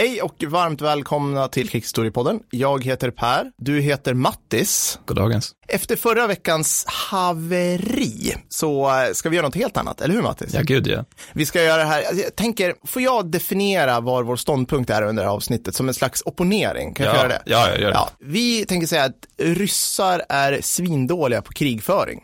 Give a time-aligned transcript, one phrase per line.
[0.00, 2.40] Hej och varmt välkomna till Krigshistoriepodden.
[2.50, 4.98] Jag heter Per, du heter Mattis.
[5.06, 5.52] Goddagens.
[5.68, 10.54] Efter förra veckans haveri så eh, ska vi göra något helt annat, eller hur Mattis?
[10.54, 11.04] Ja, gud ja.
[11.32, 15.22] Vi ska göra det här, jag tänker, får jag definiera vad vår ståndpunkt är under
[15.22, 16.94] det här avsnittet som en slags opponering?
[16.94, 17.42] Kan jag ja, få göra det?
[17.46, 17.94] Ja, jag gör det.
[17.94, 22.20] Ja, vi tänker säga att ryssar är svindåliga på krigföring.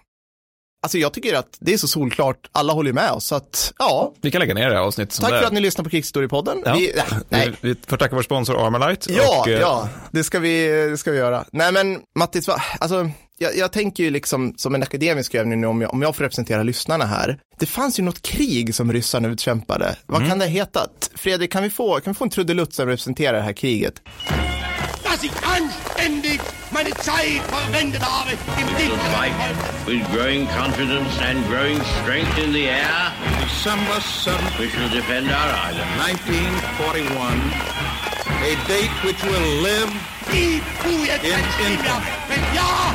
[0.87, 4.13] Alltså jag tycker att det är så solklart, alla håller med oss, så att ja,
[4.21, 5.43] Vi kan lägga ner det här avsnittet tack för är.
[5.43, 6.63] att ni lyssnar på Krigshistoriepodden.
[6.65, 6.75] Ja.
[6.75, 6.93] Vi,
[7.29, 9.13] nej, Vi, vi får tacka vår sponsor Armalite.
[9.13, 11.45] Ja, och, eh, ja, det ska, vi, det ska vi göra.
[11.53, 15.67] Nej men Mattis, va, alltså, jag, jag tänker ju liksom som en akademisk övning nu
[15.67, 17.39] om jag, om jag får representera lyssnarna här.
[17.59, 19.97] Det fanns ju något krig som ryssarna utkämpade.
[20.07, 20.29] Vad Mm.
[20.31, 21.11] kan det ha hetat?
[21.15, 23.95] Fredrik, kan vi få, kan vi få en trudelutt som representerar det här kriget?
[25.05, 26.41] dass ich anständig
[26.77, 29.11] meine Zeit verwendet habe im will Winter.
[29.17, 29.33] fight
[29.87, 33.13] with growing confidence and growing strength in the air.
[33.49, 35.89] December 7th, We shall defend our island.
[36.05, 37.41] 1941,
[38.45, 39.91] a date which will live
[40.33, 42.03] Die du jetzt In- ein in- Stimmwerk.
[42.29, 42.95] Wenn ja,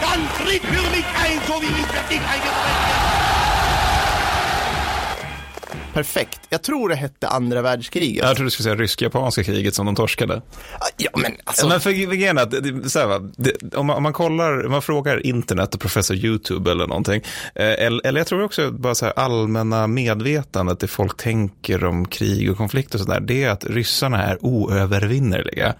[0.00, 3.25] dann tritt für mich ein, so wie ich für dich eingetreten bin.
[5.96, 6.40] Perfekt.
[6.48, 8.24] Jag tror det hette andra världskriget.
[8.24, 10.42] Jag tror du skulle säga rysk-japanska kriget som de torskade.
[10.96, 11.68] Ja, men alltså.
[11.68, 14.82] men för grejen att, det- så här, va, det, om, man, om man kollar, man
[14.82, 17.22] frågar internet och professor YouTube eller någonting,
[17.54, 22.06] eh, eller, eller jag tror också bara så här allmänna medvetandet, det folk tänker om
[22.08, 25.74] krig och konflikt och sådär, det är att ryssarna är oövervinnerliga.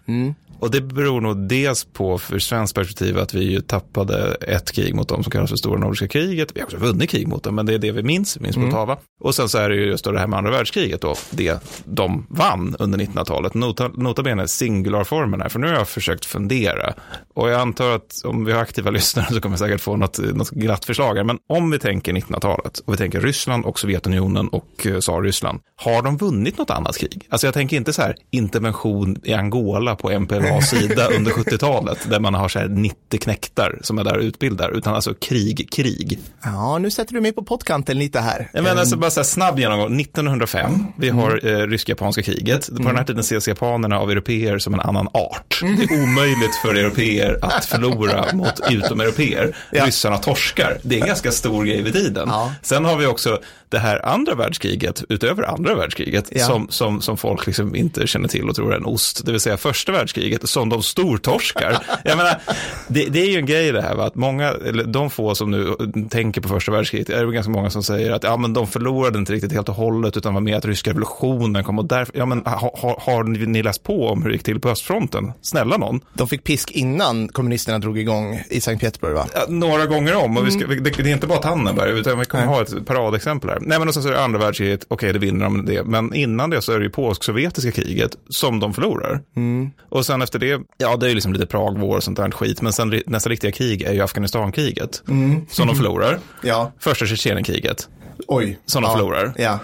[0.60, 4.94] Och det beror nog dels på, för svenskt perspektiv, att vi ju tappade ett krig
[4.94, 6.48] mot dem som kallas för Stora Nordiska kriget.
[6.54, 8.96] Vi har också vunnit krig mot dem, men det är det vi minns, minns Poltava.
[9.20, 12.26] Och sen så är det ju just det här med andra världskriget då, det de
[12.30, 13.54] vann under 1900-talet.
[13.54, 16.94] Nota, nota bene singularformen här, för nu har jag försökt fundera.
[17.34, 20.18] Och jag antar att om vi har aktiva lyssnare så kommer jag säkert få något,
[20.18, 21.24] något glatt förslag här.
[21.24, 26.02] Men om vi tänker 1900-talet och vi tänker Ryssland och Sovjetunionen och eh, Tsarryssland, har
[26.02, 27.26] de vunnit något annat krig?
[27.28, 30.10] Alltså jag tänker inte så här intervention i Angola på
[30.46, 34.22] MPLAs sida under 70-talet, där man har så här 90 knäktar som är där och
[34.22, 36.18] utbildar, utan alltså krig, krig.
[36.44, 38.50] Ja, nu sätter du mig på pottkanten lite här.
[38.52, 42.66] Jag menar alltså bara så här snabb genomgång, 1905, vi har eh, rysk-japanska kriget.
[42.76, 45.60] På den här tiden ses japanerna av europeer som en annan art.
[45.60, 49.56] Det är omöjligt för europeer att förlora mot utomeuropeer.
[49.72, 49.86] Ja.
[49.86, 50.78] Ryssarna torskar.
[50.82, 52.28] Det är en ganska stor grej vid tiden.
[52.28, 52.52] Ja.
[52.62, 56.46] Sen har vi också det här andra världskriget, utöver andra världskriget, Ja.
[56.46, 59.26] som, som, som folk liksom inte känner till och tror är en ost.
[59.26, 61.78] Det vill säga första världskriget som de stortorskar.
[62.04, 62.40] Jag menar,
[62.88, 64.04] det, det är ju en grej det här, va?
[64.04, 65.74] att många, eller de få som nu
[66.10, 69.18] tänker på första världskriget, är det ganska många som säger att ja, men de förlorade
[69.18, 72.26] inte riktigt helt och hållet, utan var med att ryska revolutionen kom och därför, ja
[72.26, 75.32] men ha, ha, har ni läst på om hur det gick till på östfronten?
[75.42, 76.00] Snälla någon.
[76.14, 79.26] De fick pisk innan kommunisterna drog igång i Sankt Petersburg, va?
[79.34, 80.36] Ja, några gånger om.
[80.36, 83.50] Och vi ska, det, det är inte bara Tannenberg, utan vi kommer ha ett paradexempel
[83.50, 83.58] här.
[83.60, 85.84] Nej, men och sen så är det andra världskriget, okej, det vinner de det.
[85.84, 89.20] Men innan det så är det ju polsk-sovjetiska kriget som de förlorar.
[89.88, 92.62] Och sen efter det, ja, det är ju liksom lite Pragvår och sånt där skit.
[92.62, 95.02] Men sen nästa riktiga krig är ju Afghanistankriget,
[95.48, 96.18] som de förlorar.
[96.42, 96.72] Ja.
[96.78, 97.88] Första Tjetjenienkriget,
[98.26, 98.58] Oj.
[98.66, 98.96] som de ja.
[98.96, 99.32] förlorar.
[99.36, 99.58] Ja.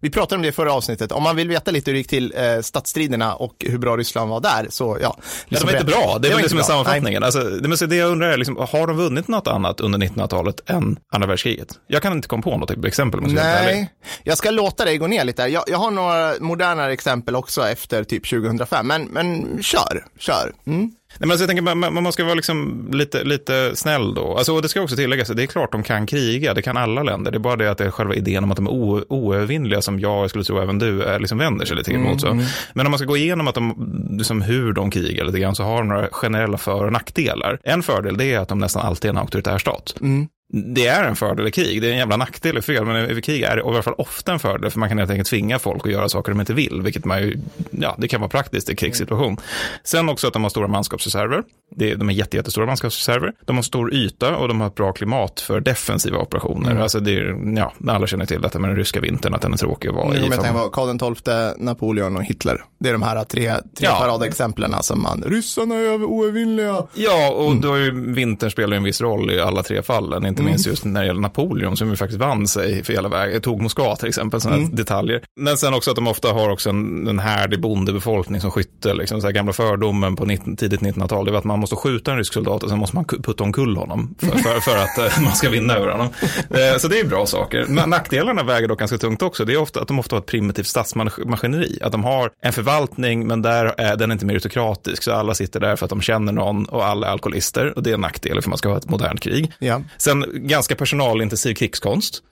[0.00, 1.12] Vi pratade om det i förra avsnittet.
[1.12, 4.30] Om man vill veta lite hur det gick till eh, stadsstriderna och hur bra Ryssland
[4.30, 5.16] var där, så ja.
[5.48, 6.66] Ja, de är på inte bra, det är var väl det som är bra.
[6.66, 7.22] sammanfattningen.
[7.22, 10.70] Alltså, det, men det jag undrar är, liksom, har de vunnit något annat under 1900-talet
[10.70, 11.68] än andra världskriget?
[11.86, 13.20] Jag kan inte komma på något exempel.
[13.20, 13.74] helt ärlig.
[13.74, 13.90] Nej,
[14.22, 15.42] jag ska låta dig gå ner lite.
[15.42, 20.52] Jag, jag har några modernare exempel också efter typ 2005, men, men kör, kör.
[20.66, 20.90] Mm.
[21.10, 24.36] Nej, men alltså jag tänker, man, man ska vara liksom lite, lite snäll då.
[24.36, 27.02] Alltså, och det ska också tilläggas, det är klart de kan kriga, det kan alla
[27.02, 27.30] länder.
[27.30, 29.82] Det är bara det att det är själva idén om att de är o- oövervinnliga,
[29.82, 32.20] som jag skulle tro även du är, liksom vänder sig lite emot.
[32.20, 32.26] Så.
[32.74, 33.74] Men om man ska gå igenom att de,
[34.18, 37.58] liksom hur de krigar lite grann, så har de några generella för och nackdelar.
[37.64, 39.94] En fördel det är att de nästan alltid är en auktoritär stat.
[40.52, 43.22] Det är en fördel i krig, det är en jävla nackdel i fred, men i
[43.22, 45.58] krig är det i alla fall ofta en fördel, för man kan helt enkelt tvinga
[45.58, 47.36] folk att göra saker de inte vill, vilket man ju,
[47.70, 49.36] ja, det kan vara praktiskt i krigssituation.
[49.84, 51.42] Sen också att de har stora manskapsreserver,
[51.76, 54.74] det är, de är jätte, jättestora manskapsreserver, de har stor yta och de har ett
[54.74, 56.76] bra klimat för defensiva operationer.
[56.80, 59.56] Alltså det är, ja, alla känner till detta med den ryska vintern, att den är
[59.56, 60.20] tråkig att vara i.
[60.20, 62.64] jag tänka på Karl XII, Napoleon och Hitler.
[62.80, 63.98] Det är de här tre, tre Ja.
[64.00, 66.86] paradexemplen som man, ryssarna är över- oövervinnliga.
[66.94, 70.50] Ja, och då är ju vintern spelar en viss roll i alla tre fallen, inte
[70.50, 73.62] minst just när det gäller Napoleon som ju faktiskt vann sig för hela vägen, tog
[73.62, 75.22] Moskva till exempel, sådana detaljer.
[75.40, 79.20] Men sen också att de ofta har också en, en härdig bondebefolkning som skytte, liksom
[79.20, 82.18] så här gamla fördomen på 19, tidigt 1900-tal, det var att man måste skjuta en
[82.18, 85.32] rysk soldat och sen måste man putta omkull honom för, för, för att eh, man
[85.34, 86.08] ska vinna över honom.
[86.50, 87.64] Eh, Så det är bra saker.
[87.68, 89.44] Men nackdelarna väger dock ganska tungt också.
[89.44, 91.78] Det är ofta att de ofta har ett primitivt statsmaskineri.
[91.82, 95.02] Att de har en förvaltning, men där är den inte meritokratisk.
[95.02, 97.72] Så alla sitter där för att de känner någon och alla är alkoholister.
[97.76, 99.52] Och det är en nackdel för man ska ha ett modernt krig.
[99.58, 99.82] Ja.
[99.98, 102.22] Sen ganska personalintensiv krigskonst.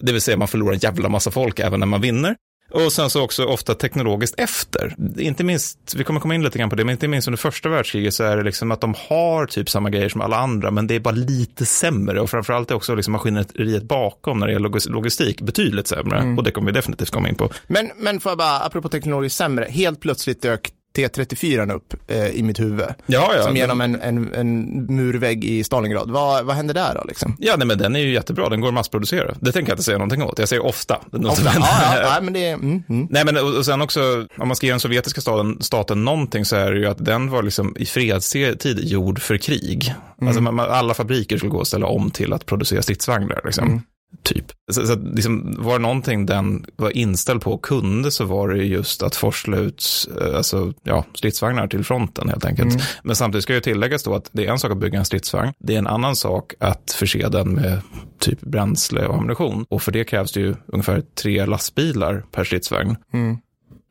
[0.00, 2.36] Det vill säga man förlorar en jävla massa folk även när man vinner.
[2.72, 4.94] Och sen så också ofta teknologiskt efter.
[5.18, 7.68] Inte minst, vi kommer komma in lite grann på det, men inte minst under första
[7.68, 10.86] världskriget så är det liksom att de har typ samma grejer som alla andra, men
[10.86, 14.90] det är bara lite sämre och framförallt är också liksom maskineriet bakom när det gäller
[14.90, 16.18] logistik betydligt sämre.
[16.18, 16.38] Mm.
[16.38, 17.50] Och det kommer vi definitivt komma in på.
[17.66, 22.42] Men, men får jag bara, apropå teknologiskt sämre, helt plötsligt dök T34 upp eh, i
[22.42, 22.86] mitt huvud.
[23.06, 23.42] Ja, ja.
[23.42, 26.10] Som genom en, en, en murvägg i Stalingrad.
[26.10, 27.36] Vad, vad hände där då liksom?
[27.38, 28.48] Ja, nej, men den är ju jättebra.
[28.48, 29.34] Den går att massproducera.
[29.40, 30.38] Det tänker jag inte säga någonting åt.
[30.38, 31.00] Jag säger ofta.
[31.12, 31.52] Ofta.
[31.54, 33.06] Ja, ja, nej, men det är, mm, mm.
[33.10, 36.44] Nej, men och, och sen också, om man ska ge den sovjetiska staten, staten någonting
[36.44, 39.94] så är det ju att den var liksom i fredstid gjord för krig.
[40.22, 43.40] Alltså man, man, alla fabriker skulle gå och ställa om till att producera stridsvagnar.
[43.44, 43.82] Liksom.
[44.22, 44.44] Typ.
[44.72, 48.48] Så, så att liksom, var det någonting den var inställd på och kunde så var
[48.48, 52.82] det just att forsla ut eh, alltså, ja, stridsvagnar till fronten helt enkelt.
[53.02, 55.52] Men samtidigt ska ju tilläggas då att det är en sak att bygga en stridsvagn.
[55.58, 57.80] Det är en annan sak att förse den med
[58.18, 59.64] typ bränsle och ammunition.
[59.68, 62.96] Och för det krävs det ju ungefär tre lastbilar per stridsvagn.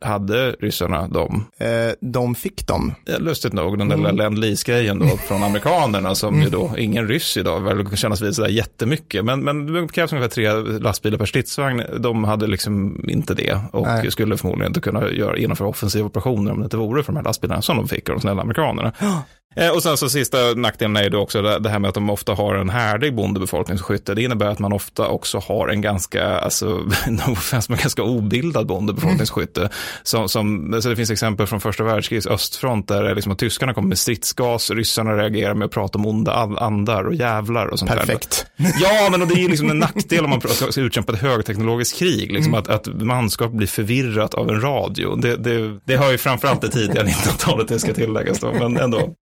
[0.04, 1.44] Hade ryssarna dem?
[1.58, 1.68] Eh,
[2.00, 2.94] de fick dem.
[3.04, 4.16] Ja, lustigt nog, den där mm.
[4.16, 9.24] Lend-Lease-grejen då från amerikanerna som ju då, ingen ryss idag väl kännas vid sådär jättemycket,
[9.24, 11.82] men, men det krävs ungefär tre lastbilar per stridsvagn.
[11.98, 14.10] De hade liksom inte det och Nej.
[14.10, 17.24] skulle förmodligen inte kunna göra, genomföra offensiva operationer om det inte vore för de här
[17.24, 18.92] lastbilarna som de fick av de snälla amerikanerna.
[19.56, 22.34] Eh, Och sen så sista nackdelen är ju också det här med att de ofta
[22.34, 24.14] har en härdig bondebefolkningsskytte.
[24.14, 26.66] Det innebär att man ofta också har en ganska, alltså,
[27.68, 29.68] men ganska obildad bondebefolkningsskytte.
[30.02, 33.98] Som, som, så det finns exempel från första världskrigets östfront där liksom tyskarna kommer med
[33.98, 37.98] stridsgas, ryssarna reagerar med att prata om onda an- andar och jävlar och sånt där.
[37.98, 38.46] Perfekt.
[38.80, 41.98] Ja, men och det är ju liksom en nackdel om man ska utkämpa ett högteknologiskt
[41.98, 45.16] krig, liksom att, att manskap blir förvirrat av en radio.
[45.16, 49.14] Det, det, det har ju framförallt det tidiga 1900-talet, det ska tilläggas då, men ändå.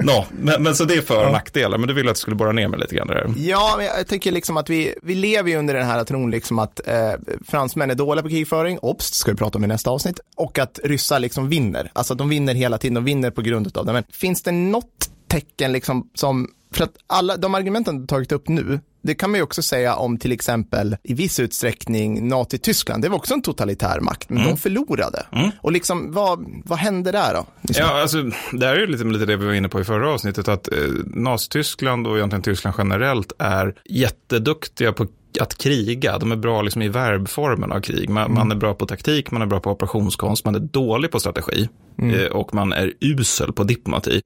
[0.00, 2.36] Nå, men, men så det är för och nackdelar, men du ville att du skulle
[2.36, 3.34] borra ner mig lite grann där.
[3.36, 6.58] Ja, men jag tänker liksom att vi, vi lever ju under den här tron liksom
[6.58, 7.12] att eh,
[7.46, 10.80] fransmän är dåliga på krigföring, obst, ska vi prata om i nästa avsnitt, och att
[10.84, 11.90] ryssar liksom vinner.
[11.92, 13.92] Alltså att de vinner hela tiden, de vinner på grund av det.
[13.92, 18.48] Men finns det något tecken liksom som, för att alla de argumenten du tagit upp
[18.48, 23.02] nu, det kan man ju också säga om till exempel i viss utsträckning Nazi-Tyskland.
[23.02, 25.26] Det var också en totalitär makt, men de förlorade.
[25.60, 27.46] Och liksom, vad, vad hände där då?
[27.60, 27.84] Liksom?
[27.86, 28.22] Ja, alltså,
[28.52, 30.72] det här är ju lite, lite det vi var inne på i förra avsnittet, att
[30.72, 35.06] eh, Nazityskland och egentligen Tyskland generellt är jätteduktiga på
[35.40, 36.18] att kriga.
[36.18, 38.10] De är bra liksom i verbformen av krig.
[38.10, 41.20] Man, man är bra på taktik, man är bra på operationskonst, man är dålig på
[41.20, 41.68] strategi
[42.02, 44.20] eh, och man är usel på diplomati.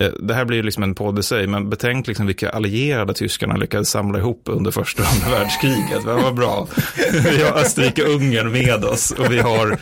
[0.00, 3.14] Eh, det här blir ju liksom en podd i sig, men betänk liksom vilka allierade
[3.14, 6.04] tyskarna lyckades samla ihop under första och andra världskriget.
[6.04, 6.68] Det var bra.
[7.12, 9.78] Vi har Österrike-Ungern med oss och vi har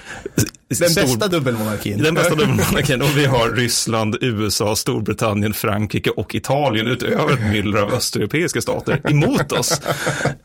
[0.68, 2.02] Den stor- bästa dubbelmonarkin.
[2.02, 7.78] den bästa dubbelmonarkin och vi har Ryssland, USA, Storbritannien, Frankrike och Italien utöver ett myller
[7.80, 9.80] av östeuropeiska stater emot oss.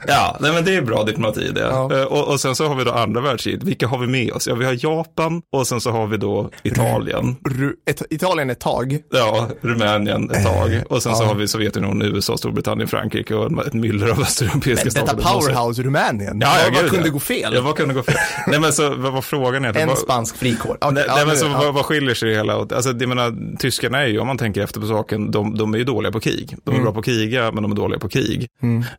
[0.07, 1.61] Ja, nej, men det är bra diplomati det.
[1.61, 1.93] Ja.
[1.97, 3.63] Eh, Och, och sen så har vi då andra världskriget.
[3.63, 4.47] Vilka har vi med oss?
[4.47, 6.90] Ja, vi har Japan och sen så har vi då Italien.
[7.43, 8.97] Ru- ett, Italien ett tag.
[9.11, 10.81] Ja, Rumänien ett tag.
[10.89, 11.27] Och sen så Ja.
[11.27, 15.17] har vi Sovjetunionen, USA, Storbritannien, Frankrike och ett myller av östeuropeiska Detta stater.
[15.17, 16.39] Det måste- powerhouse Rumänien.
[16.41, 17.13] Ja, ja, vad kunde ja.
[17.13, 17.51] gå fel?
[17.55, 18.15] Ja, vad kunde gå fel?
[18.47, 19.89] nej, men så vad var frågan egentligen?
[19.89, 20.75] En spansk frikår.
[20.75, 22.71] Okay, Nej, ja, nej, men så, vad, vad skiljer sig det hela åt?
[22.71, 25.77] Alltså, jag menar, tyskarna är ju, om man tänker efter på saken, de, de är
[25.77, 26.55] ju dåliga på krig.
[26.63, 26.83] De är Mm.
[26.83, 28.47] bra på att kriga, men de är dåliga på krig.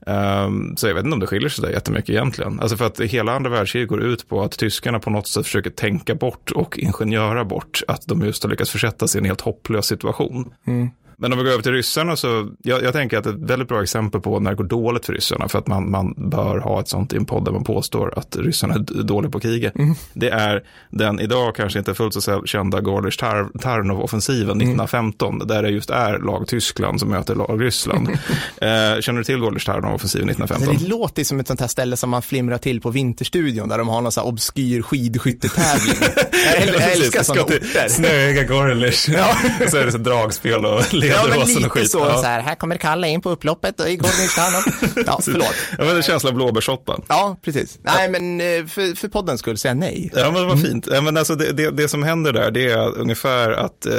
[0.07, 2.61] Ehm, så jag vet inte om det skiljer sig där jättemycket egentligen.
[2.61, 5.71] Alltså för att hela andra världskriget går ut på att tyskarna på något sätt försöker
[5.71, 9.41] tänka bort och ingenjöra bort att de just har lyckats försätta sig i en helt
[9.41, 10.55] hopplös situation.
[10.67, 10.91] Mm.
[11.23, 13.83] Men om vi går över till ryssarna så, jag, jag tänker att ett väldigt bra
[13.83, 16.89] exempel på när det går dåligt för ryssarna, för att man, man bör ha ett
[16.89, 19.73] sånt i en podd där man påstår att ryssarna är dåliga på kriget.
[20.13, 25.69] Det är den idag kanske inte fullt så kända Gorlish Tar- Tarnov-offensiven 1915, där det
[25.69, 28.09] just är lag Tyskland som möter lag Ryssland.
[28.57, 30.77] eh, känner du till Gorlish Tarnov-offensiven 1915?
[30.81, 33.89] Det låter som ett sånt här ställe som man flimrar till på Vinterstudion där de
[33.89, 35.97] har någon sån här obskyr skidskyttetävling.
[36.33, 37.89] jag, äl- jag älskar sådana orter.
[37.89, 39.09] Snöiga Gorlish.
[39.09, 39.37] Ja.
[39.71, 41.91] så är det så dragspel och Ja, men lite och skit.
[41.91, 42.17] så, Ja.
[42.19, 44.63] så här, här kommer Kalle in på upploppet och igår Tarnov.
[45.07, 45.55] Ja, förlåt.
[45.71, 47.01] Ja, men det är känsla av blåbärssoppa.
[47.09, 47.79] Ja, precis.
[47.83, 50.11] Nej, men eh, för, för poddens skull säga nej.
[50.15, 50.89] Ja, men vad fint.
[50.93, 53.93] Ja, men alltså det, det, det som händer där, det är ungefär att eh,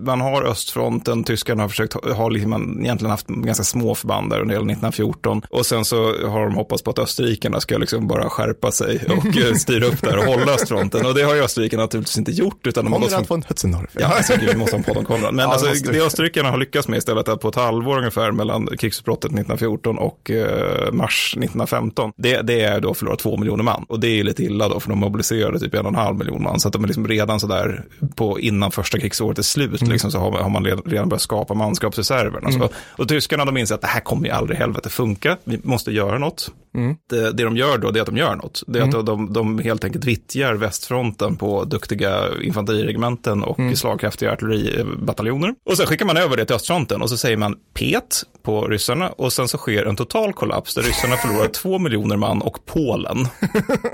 [0.00, 4.40] man har östfronten, tyskarna har försökt ha, har liksom, egentligen haft ganska små förband där
[4.40, 5.42] under hela 1914.
[5.50, 5.96] Och sen så
[6.28, 10.00] har de hoppats på att österrikarna ska liksom bara skärpa sig och eh, styra upp
[10.02, 11.06] där och hålla östfronten.
[11.06, 13.44] Och det har ju österrikarna naturligtvis inte gjort, utan de har gått Konrad från von
[13.48, 13.90] Hötzendorf.
[13.92, 15.34] Ja, alltså, vi måste ha en podd om Konrad.
[15.34, 16.00] Men Ja, alltså, det, vi.
[16.02, 20.30] Österrike tyskarna har lyckats med istället att på ett halvår ungefär mellan krigsutbrottet 1914 och
[20.30, 23.84] eh, mars 1915, det, det är då förlorat två miljoner man.
[23.88, 26.42] Och det är lite illa då, för de mobiliserade typ en och en halv miljon
[26.42, 26.60] man.
[26.60, 27.84] Så att de är liksom redan sådär
[28.14, 29.92] på innan första krigsåret är slut, Mm.
[29.92, 32.44] liksom, så har, har man redan börjat skapa manskapsreserver.
[32.46, 32.68] Och, så.
[32.98, 35.92] och tyskarna de inser att det här kommer ju aldrig i helvete funka, vi måste
[35.92, 36.50] göra något.
[36.74, 36.96] Mm.
[37.10, 38.62] Det, det de gör då det är att de gör något.
[38.66, 43.76] Det är att de, de helt enkelt vittjar västfronten på duktiga infanteriregementen och Mm.
[43.76, 45.54] slagkraftiga artilleribataljoner.
[45.70, 49.08] Och sen skickar man över det till östfronten och så säger man pet på ryssarna
[49.08, 53.28] och sen så sker en total kollaps där ryssarna förlorar två miljoner man och Polen.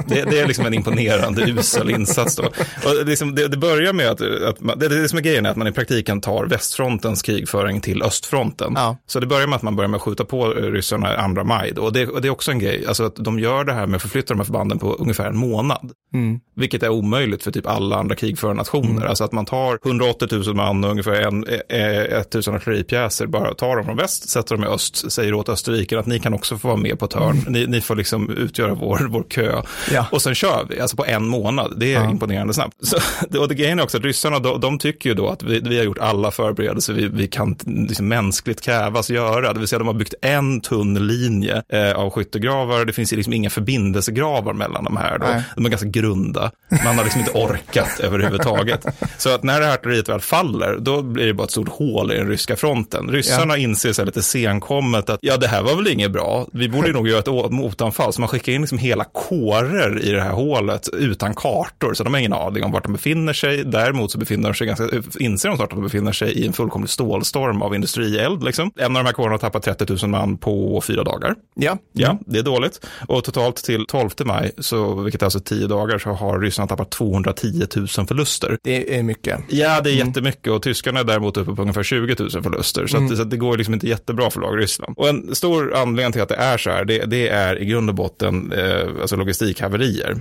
[0.06, 2.42] Det, det är liksom en imponerande usel insats då.
[2.84, 5.50] Och liksom, det, det börjar med att, att man, det, det som är grejen är
[5.50, 8.72] att man i praktiken tar västfrontens krigföring till östfronten.
[8.76, 8.96] Ja.
[9.06, 11.72] Så det börjar med att man börjar med att skjuta på eh, ryssarna 2 maj.
[11.72, 11.82] Då.
[11.82, 13.96] Och, det, och det är också en grej, alltså att de gör det här med
[13.96, 15.92] att förflytta de här förbanden på ungefär en månad.
[16.14, 16.40] Mm.
[16.56, 19.06] Vilket är omöjligt för typ alla andra krigförande nationer.
[19.06, 23.76] Alltså att man tar 180 000 man och ungefär en, eh, 1000 artilleripjäser, bara tar
[23.76, 26.68] dem från väst, sätter dem i öst, säger åt Österrike att ni kan också få
[26.68, 27.44] vara med på ett hörn.
[27.48, 29.62] Ni, ni får liksom utgöra vår, vår kö.
[29.92, 30.06] Ja.
[30.12, 31.74] Och sen kör vi, alltså på en månad.
[31.76, 32.74] Det är imponerande snabbt.
[32.80, 32.96] Så,
[33.40, 35.78] och det grejen är också att ryssarna, de, de tycker ju då att vi, vi
[35.78, 39.52] har gjort alla förberedelser vi, vi kan liksom mänskligt krävas göra.
[39.52, 42.84] Det vill säga de har byggt en tunn linje eh, av skyttegravar.
[42.84, 45.18] Det finns liksom inga förbindelsegravar mellan de här.
[45.18, 45.26] Då.
[45.26, 45.42] Nej.
[45.56, 46.50] De är ganska grunda.
[46.84, 48.86] Man har liksom inte orkat överhuvudtaget.
[49.18, 52.12] Så att när det här artilleriet väl faller, då blir det bara ett stort hål
[52.12, 53.08] i den ryska fronten.
[53.10, 56.46] Ryssarna inser så lite senkommet att ja, det här var väl inget bra.
[56.52, 58.12] Vi borde nog göra ett motanfall.
[58.12, 61.94] Så man skickar in liksom hela kårer i det här hålet utan kartor.
[61.94, 63.64] Så de har ingen aning om vart de befinner sig.
[63.64, 64.84] Däremot så befinner de sig ganska,
[65.18, 68.44] inser de snart att de befinner sig i en fullkomlig stålstorm av industrield.
[68.44, 68.70] Liksom.
[68.76, 71.34] En av de här kårerna har tappat 30 000 man på fyra dagar.
[71.54, 71.78] Ja.
[71.92, 72.86] Ja, det är dåligt.
[73.08, 76.90] Och totalt till 12 maj, så, vilket är alltså tio dagar, så har ryssarna tappat
[76.90, 78.58] 210 000 förluster.
[78.62, 79.40] Det är mycket.
[79.48, 82.86] Ja, det är jättemycket och tyskarna är däremot uppe på ungefär 20 000 förluster.
[82.86, 84.94] Så, att, så att det går liksom inte jättebra för lag Ryssland.
[84.96, 87.88] Och en stor anledning till att det är så här, det, det är i grund
[87.90, 90.16] och botten eh, alltså logistikhaverier.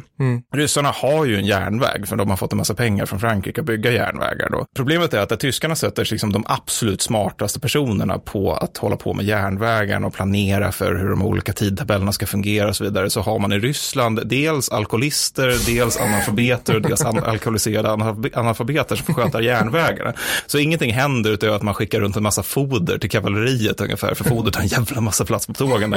[0.56, 3.67] Ryssarna har ju en järnväg, för de har fått en massa pengar från Frankrike att
[3.67, 4.50] bygga järnvägar.
[4.51, 4.65] Då.
[4.75, 9.13] Problemet är att där tyskarna sätter liksom de absolut smartaste personerna på att hålla på
[9.13, 13.22] med järnvägarna och planera för hur de olika tidtabellerna ska fungera och så vidare, så
[13.22, 19.13] har man i Ryssland dels alkoholister, dels analfabeter och dels an- alkoholiserade analfab- analfabeter som
[19.13, 20.13] sköta järnvägarna.
[20.46, 24.24] Så ingenting händer utöver att man skickar runt en massa foder till kavalleriet ungefär, för
[24.24, 25.96] foder tar en jävla massa plats på tågen.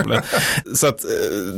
[0.75, 1.11] Så att eh,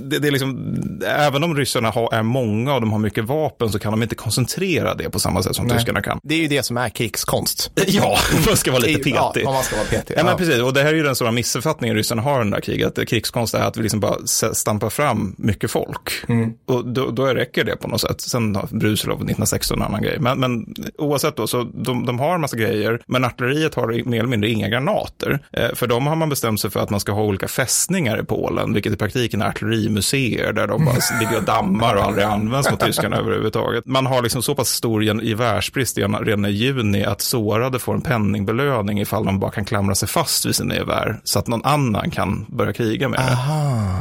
[0.03, 0.77] det, det är liksom,
[1.07, 4.15] även om ryssarna har, är många och de har mycket vapen så kan de inte
[4.15, 5.77] koncentrera det på samma sätt som Nej.
[5.77, 6.21] tyskarna kan.
[6.23, 7.71] Det är ju det som är krigskonst.
[7.87, 9.43] Ja, man ska vara lite petig.
[9.45, 10.15] Ja, man ska vara petig.
[10.19, 10.59] Ja, men precis.
[10.59, 13.09] Och det här är ju den stora missuppfattningen ryssarna har i det här kriget.
[13.09, 14.17] Krigskonst är att vi liksom bara
[14.53, 16.25] stampar fram mycket folk.
[16.67, 18.21] Och då, då räcker det på något sätt.
[18.21, 20.19] Sen har Brusilov 1916 en annan grej.
[20.21, 23.03] Men, men oavsett då, så de, de har en massa grejer.
[23.07, 25.39] Men artilleriet har mer eller mindre inga granater.
[25.53, 28.25] Eh, för de har man bestämt sig för att man ska ha olika fästningar i
[28.25, 32.71] Polen, vilket i praktiken är artillerimuseer där de bara ligger och dammar och aldrig används
[32.71, 33.87] mot tyskarna överhuvudtaget.
[33.87, 39.01] Man har liksom så pass stor gevärsbrist redan i juni att sårade får en penningbelöning
[39.01, 42.47] ifall de bara kan klamra sig fast vid sina gevär så att någon annan kan
[42.49, 43.39] börja kriga med det.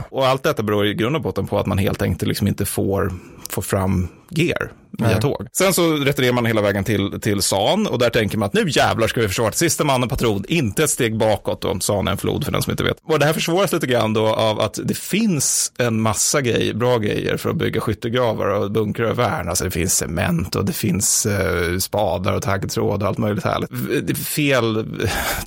[0.09, 2.65] Och allt detta beror i grund och botten på att man helt enkelt liksom inte
[2.65, 3.13] får,
[3.49, 5.47] får fram gear via tåg.
[5.53, 8.63] Sen så retirerar man hela vägen till, till San och där tänker man att nu
[8.67, 11.79] jävlar ska vi försvara sista mannen patron, inte ett steg bakåt då.
[11.79, 12.97] San är en flod för den som inte vet.
[13.03, 16.97] Och det här försvåras lite grann då av att det finns en massa grejer, bra
[16.97, 19.50] grejer för att bygga skyttegravar och bunkrar och värn.
[19.50, 23.69] Alltså det finns cement och det finns eh, spadar och taggtråd och allt möjligt härligt.
[24.07, 24.83] Det fel eh,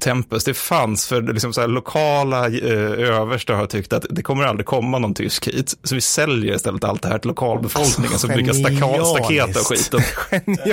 [0.01, 4.45] tempus, det fanns för liksom så här lokala eh, översta har tyckt att det kommer
[4.45, 5.75] aldrig komma någon tysk hit.
[5.83, 8.74] Så vi säljer istället allt det här till lokalbefolkningen som bygger staka-
[9.21, 10.01] staket och skiten.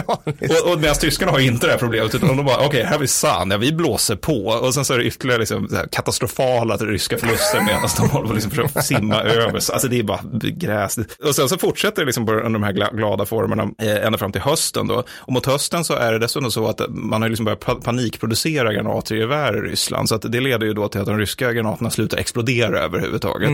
[0.65, 2.99] Och, och medan tyskarna har inte det här problemet, utan de bara, okej, här har
[2.99, 4.45] vi San, ja, vi blåser på.
[4.45, 8.29] Och sen så är det ytterligare liksom, här katastrofala ryska förluster medan de håller på
[8.29, 9.59] att liksom försöka simma över.
[9.59, 10.97] Så, alltså det är bara gräs.
[11.23, 14.31] Och sen så fortsätter det liksom på de här gla- glada formerna eh, ända fram
[14.31, 15.03] till hösten då.
[15.17, 18.73] Och mot hösten så är det dessutom så att man har liksom börjat pa- panikproducera
[18.73, 20.09] granater i gevär i Ryssland.
[20.09, 23.49] Så att det leder ju då till att de ryska granaterna slutar explodera överhuvudtaget.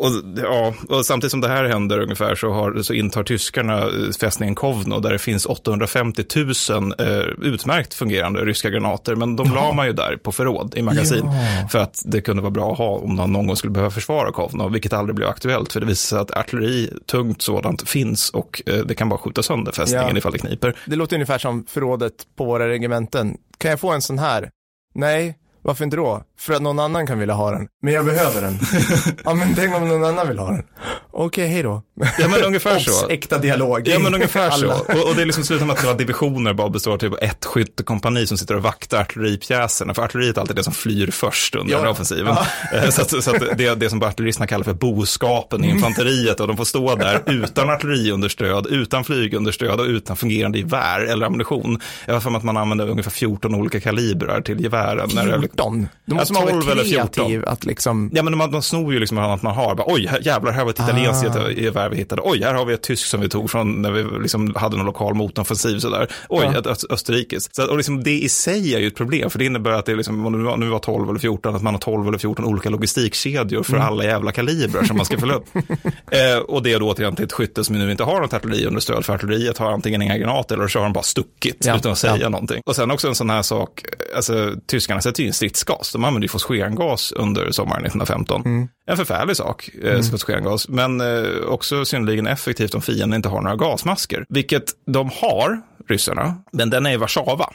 [0.00, 3.88] Och, ja, och samtidigt som det här händer ungefär så, har, så intar tyskarna eh,
[4.20, 6.24] fästningen Kovno där det finns 850
[6.70, 7.06] 000 eh,
[7.42, 9.14] utmärkt fungerande ryska granater.
[9.14, 11.30] Men de la man ju där på förråd i magasin
[11.70, 14.32] för att det kunde vara bra att ha om man någon gång skulle behöva försvara
[14.32, 18.62] Kovno, vilket aldrig blev aktuellt för det visar sig att artilleri, tungt sådant, finns och
[18.66, 20.18] eh, det kan bara skjuta sönder fästningen Ja.
[20.18, 20.76] ifall det kniper.
[20.86, 23.36] Det låter ungefär som förrådet på våra regementen.
[23.58, 24.50] Kan jag få en sån här?
[24.94, 26.22] Nej, Varför inte då?
[26.38, 27.68] För att någon annan kan vilja ha den.
[27.82, 28.58] Men jag behöver den.
[29.24, 30.62] ja, men tänk om någon annan vill ha den.
[31.10, 31.82] Okej, hej då.
[32.18, 33.08] Ja, men ungefär så.
[33.08, 33.88] Äkta dialog.
[33.88, 34.66] Ja men ungefär så.
[34.72, 37.44] Och, och det är liksom slutar med att hela divisioner bara består av typ ett
[37.44, 39.94] skyttekompani som sitter och vaktar artilleripjäserna.
[39.94, 41.88] För artilleriet är alltid det som flyr först under Ja.
[41.90, 42.36] offensiven.
[42.74, 46.40] Eh, Så, att, så att det är det som artilleristerna kallar för boskapen i infanteriet.
[46.40, 51.80] Och de får stå där utan artilleriunderstöd, utan flygunderstöd och utan fungerande gevär eller ammunition.
[52.06, 55.08] Jag har för mig att man använder ungefär 14 olika kalibrar till gevären.
[55.14, 55.88] När det, 14.
[56.04, 57.08] Då måste Ja, man vara 12 eller 14.
[57.08, 60.06] kreativ att liksom, Ja, men man, man snor ju liksom att man har, bara, oj,
[60.06, 61.50] här, jävlar, här var ett italienskt Ah.
[61.50, 64.20] gevär vi hittade, oj, här har vi ett tyskt som vi tog från när vi
[64.22, 66.58] liksom hade någon lokal motoffensiv sådär, oj, Ja.
[66.58, 67.56] ett öst, österrikiskt.
[67.56, 69.92] Så, och liksom, det i sig är ju ett problem, för det innebär att det
[69.92, 72.44] är liksom, om var- nu var 12 eller 14, att man har 12 eller 14
[72.44, 73.86] olika logistikkedjor för Mm.
[73.86, 75.46] alla jävla kalibrar som man ska fylla upp.
[76.10, 79.04] eh, och det är då återigen till ett skytte som nu inte har något artilleriunderstöd,
[79.04, 81.98] för artilleriet har antingen inga granater eller så har de bara stuckit Ja, utan att
[81.98, 82.28] säga ja.
[82.28, 82.62] någonting.
[82.66, 83.82] Och sen också en sån här sak,
[84.16, 88.42] alltså tyskarna sätter ju in stridsgas, de använder ju fosgengas under sommaren 1915.
[88.44, 88.68] Mm.
[88.86, 93.56] En förfärlig sak, eh, fosgengas, men eh, också synnerligen effektivt om fienden inte har några
[93.56, 97.50] gasmasker, vilket de har, ryssarna, men den är i Warszawa.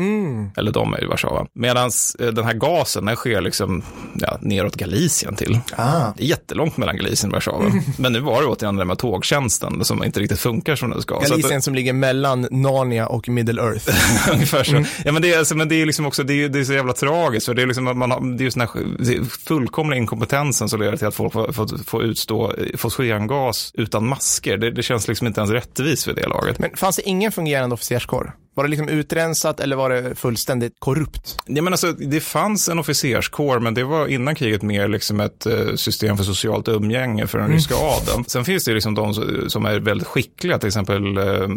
[0.00, 1.46] Mm, Eller de är i Warszawa.
[1.54, 3.82] Medan den här gasen, den sker liksom
[4.14, 5.60] ja, neråt Galicien till.
[5.76, 6.12] ah.
[6.16, 7.64] Det är jättelångt mellan Galicien och Warszawa.
[7.98, 11.14] Men nu var det återigen det med tågtjänsten som inte riktigt funkar som det ska.
[11.14, 13.88] Så att- Galicien som ligger mellan Narnia och Middle Earth.
[14.32, 14.84] Ungefär så.
[15.04, 16.72] Ja, men det är, alltså, men det är liksom också, det är, det är så
[16.72, 19.98] jävla tragiskt, för det är liksom att man har, det är just den här fullkomliga
[19.98, 24.56] inkompetensen som leder till att folk får, får, får utstå fosgengas utan masker.
[24.58, 26.58] Det, det känns liksom inte ens rättvist för det laget.
[26.58, 28.32] Men fanns det ingen fungerande officerskår?
[28.54, 31.38] Var det liksom utrensat eller var det fullständigt korrupt?
[31.46, 35.46] Ja, men alltså, det fanns en officerskår, men det var innan kriget mer liksom ett
[35.46, 38.24] eh, system för socialt umgänge för den ryska adeln.
[38.26, 39.14] Sen finns det liksom de
[39.48, 41.48] som- är väldigt skickliga, till exempel eh,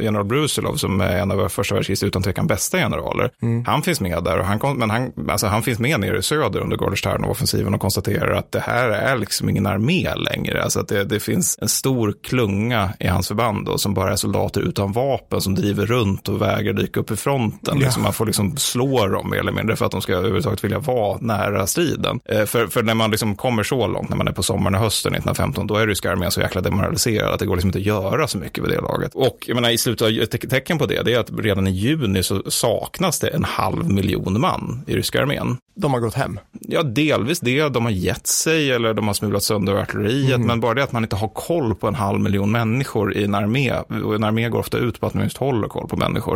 [0.00, 3.30] general Brusilov som är en av första världskrigets utan tvekan bästa generaler.
[3.66, 6.22] Han finns med där, och han, kon- men han, alltså, han finns med nere i
[6.22, 10.62] söder under Gordestjärnov-offensiven och konstaterar att det här är liksom ingen armé längre.
[10.62, 14.16] Alltså att det, det finns en stor klunga i hans förband då, som bara är
[14.16, 17.74] soldater utan vapen som driver runt och vägrar dyka upp i fronten.
[17.78, 17.84] Ja.
[17.84, 20.78] Liksom man får liksom slå dem mer eller mindre för att de ska överhuvudtaget vilja
[20.78, 22.20] vara nära striden.
[22.24, 24.80] Eh, för, för när man liksom kommer så långt, när man är på sommaren och
[24.80, 27.84] hösten 1915, då är ryska armén så jäkla demoraliserad att det går liksom inte att
[27.84, 29.14] göra så mycket vid det laget.
[29.14, 31.66] Och jag menar, i slutet av ett te- tecken på det, det är att redan
[31.66, 35.56] i juni så saknas det en halv miljon man i ryska armén.
[35.74, 36.40] De har gått hem.
[36.60, 37.68] Ja, delvis det.
[37.68, 40.34] De har gett sig eller de har smulat sönder artilleriet.
[40.36, 40.46] Mm.
[40.46, 43.34] Men bara det att man inte har koll på en halv miljon människor i en
[43.34, 43.72] armé.
[44.04, 46.27] Och en armé går ofta ut på att man just håller koll på människor.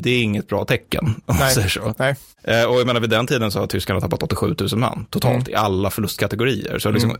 [0.00, 1.50] Det är inget bra tecken, om man Mm.
[1.50, 1.94] Säger så.
[1.98, 2.14] Nej.
[2.44, 5.34] Eh, Och jag menar, vid den tiden så har tyskarna tappat 87 000 man totalt
[5.48, 5.50] Mm.
[5.50, 6.78] i alla förlustkategorier.
[6.78, 7.16] Så liksom,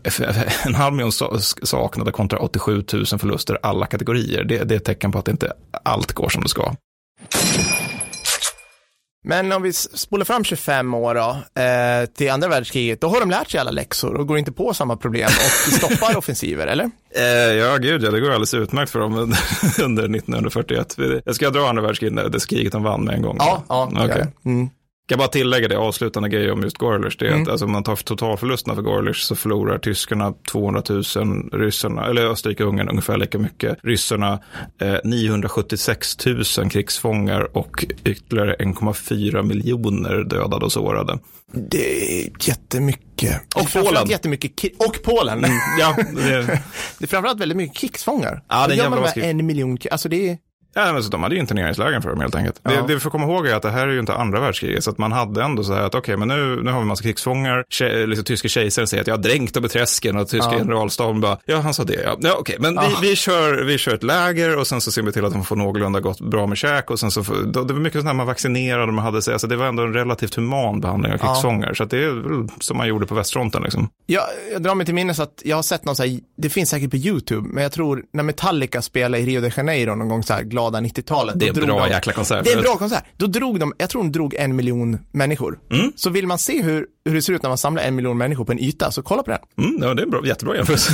[0.65, 4.43] en halv miljon sa- saknade kontra 87 000 förluster alla kategorier.
[4.43, 5.53] Det, det är ett tecken på att inte
[5.83, 6.73] allt går som det ska.
[9.23, 13.29] Men om vi spolar fram 25 år då, eh, till andra världskriget, då har de
[13.29, 16.91] lärt sig alla läxor och går inte på samma problem och stoppar offensiver, eller?
[17.15, 19.39] Eh, ja, gud, ja, det går alldeles utmärkt för dem under,
[19.83, 20.97] under 1941.
[21.25, 23.35] Jag ska dra andra världskriget, det kriget de vann med en gång.
[23.39, 23.91] Ja, ja.
[23.95, 24.07] Okej.
[24.07, 24.49] det.
[24.49, 24.69] Mm.
[25.07, 27.83] Kan bara tillägga det avslutande grej om just Gorlish, det är att alltså, om man
[27.83, 31.03] tar totalförlusterna för Gorlish så förlorar tyskarna 200 000,
[31.53, 34.39] ryssarna, eller Österrike och Ungern ungefär lika mycket, ryssarna
[34.81, 41.19] eh, 976 000 krigsfångar och ytterligare 1,4 miljoner dödade och sårade.
[41.53, 43.41] Det är jättemycket.
[43.55, 44.09] Och Polen.
[44.09, 45.45] Jättemycket och Polen.
[45.79, 46.59] Ja, det,
[46.99, 48.43] Det är framförallt väldigt mycket krigsfångar.
[48.47, 50.37] Ja, det är man jävla en miljon, alltså det är,
[50.73, 52.59] Ja, men så de hade ju interneringslägen för dem helt enkelt.
[52.63, 52.71] Ja.
[52.71, 54.83] Det, det vi får komma ihåg är att det här är ju inte andra världskriget,
[54.83, 57.03] så att man hade ändå så här att okej, men nu, nu har vi massa
[57.03, 57.63] krigsfångar.
[57.69, 60.57] Tje, liksom, tyske kejsaren säger att jag har dränkt dem i träsken och tyska Ja.
[60.57, 62.91] generalstaben bara, ja, han sa det, ja, ja okej, men Ja.
[63.01, 65.43] vi, vi, kör, vi kör ett läger och sen så ser vi till att de
[65.45, 68.13] får någorlunda gott, bra med käk och sen så, då, det var mycket sånt här
[68.13, 71.73] man vaccinerade, man hade, så alltså, det var ändå en relativt human behandling av krigsfångar,
[71.73, 73.89] så att det är som man gjorde på västfronten liksom.
[74.05, 76.69] jag, jag drar mig till minnes att jag har sett någon så här, det finns
[76.69, 80.23] säkert på YouTube, men jag tror när Metallica spelade i Rio de Janeiro någon gång
[80.23, 81.39] så här glada 90-talet.
[81.39, 82.43] Det är en bra de, jäkla konsert.
[82.43, 83.03] Det är en bra konsert.
[83.17, 85.59] Då drog de, jag tror de drog en miljon människor.
[85.71, 85.91] Mm.
[85.95, 88.45] Så vill man se hur, hur det ser ut när man samlar en miljon människor
[88.45, 89.39] på en yta, så kolla på den.
[89.69, 90.91] Mm, ja, det är en bra, jättebra jämförelse.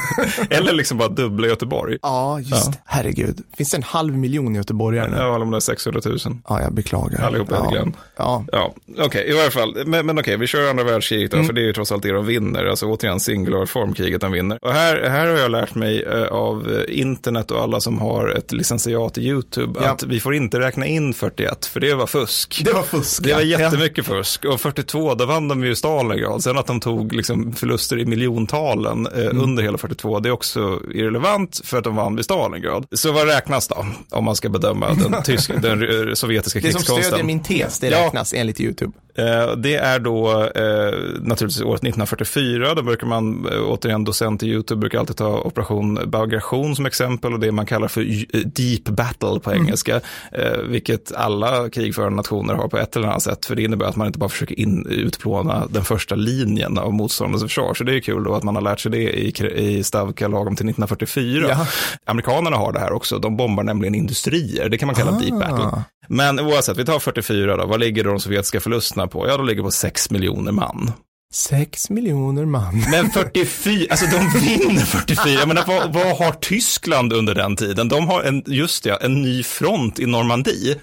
[0.50, 1.98] Eller liksom bara dubbla Göteborg.
[2.02, 2.78] Ja, just det.
[2.84, 3.40] Herregud.
[3.56, 5.16] Finns det en halv miljon göteborgare nu?
[5.16, 6.18] Ja, alla de där 600 000.
[6.48, 7.22] Ja, jag beklagar.
[7.26, 7.64] Allihop ja.
[7.64, 7.96] äntligen.
[8.16, 8.44] Ja.
[8.52, 9.76] Ja, okej, i varje fall.
[9.86, 11.44] Men, men okej, vi kör andra världskriget Mm.
[11.44, 12.64] då, för det är ju trots allt det de vinner.
[12.64, 14.58] Alltså återigen singular formkriget de vinner.
[14.62, 18.28] Och här, här har jag lärt mig eh, av eh, internet och alla som har
[18.28, 19.90] ett licentiat i YouTube Ja.
[19.90, 22.62] att vi får inte räkna in 41, för det var fusk.
[22.64, 23.22] Det var fusk.
[23.24, 23.60] Det var ja.
[23.60, 24.44] jättemycket fusk.
[24.44, 26.42] Och 42, då vann vann de ju Stalingrad.
[26.42, 29.40] Sen att de tog liksom förluster i miljontalen eh, Mm.
[29.40, 32.86] under hela 42, det är också irrelevant för att de vann vid Stalingrad.
[32.92, 36.78] Så vad räknas då, om man ska bedöma den, tyska, den eh, sovjetiska Det som
[36.78, 37.04] krigskonsten?
[37.04, 38.06] stödjer min tes, det Ja.
[38.06, 38.92] räknas enligt YouTube.
[39.18, 42.74] Eh, Det är då eh, naturligtvis året 1944.
[42.74, 47.32] Då brukar man, eh, återigen docent i YouTube, brukar alltid ta operation Bagration som exempel
[47.32, 50.00] och det man kallar för eh, deep battle på engelska.
[50.32, 53.46] Eh, vilket alla krigförande nationer har på ett eller annat sätt.
[53.46, 55.35] För det innebär att man inte bara försöker in, utplåna
[55.70, 57.74] den första linjen av motståndarens försvar.
[57.74, 60.56] Så det är kul då att man har lärt sig det i, i Stavka lagom
[60.56, 61.46] till 1944.
[61.48, 61.66] Ja.
[62.06, 63.18] Amerikanerna har det här också.
[63.18, 64.68] De bombar nämligen industrier.
[64.68, 65.38] Det kan man kalla deep Ah.
[65.38, 65.82] battle.
[66.08, 67.66] Men oavsett, vi tar 44 då.
[67.66, 69.28] Vad ligger då de sovjetiska förlusterna på?
[69.28, 70.92] Ja, de ligger på 6 miljoner man.
[71.32, 72.84] Sex miljoner man.
[72.90, 75.28] Men 44, alltså de vinner 44.
[75.32, 77.88] Jag menar, vad, vad har Tyskland under den tiden?
[77.88, 80.76] De har en, just det, en ny front i Normandie.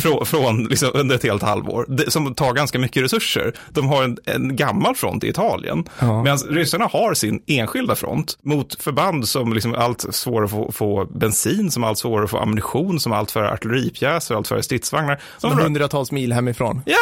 [0.00, 1.84] Frå, från, liksom, under ett helt halvår.
[1.88, 3.52] Det, som tar ganska mycket resurser.
[3.70, 5.84] De har en, en gammal front i Italien.
[5.98, 6.22] Ja.
[6.22, 11.04] Medan ryssarna har sin enskilda front mot förband som liksom allt svårare att få, få
[11.04, 15.14] bensin, som allt svårare att få ammunition, som allt färre artilleripjäser, allt färre stridsvagnar.
[15.14, 16.80] De Som förlorar- hundratals mil hemifrån.
[16.86, 16.96] Ja,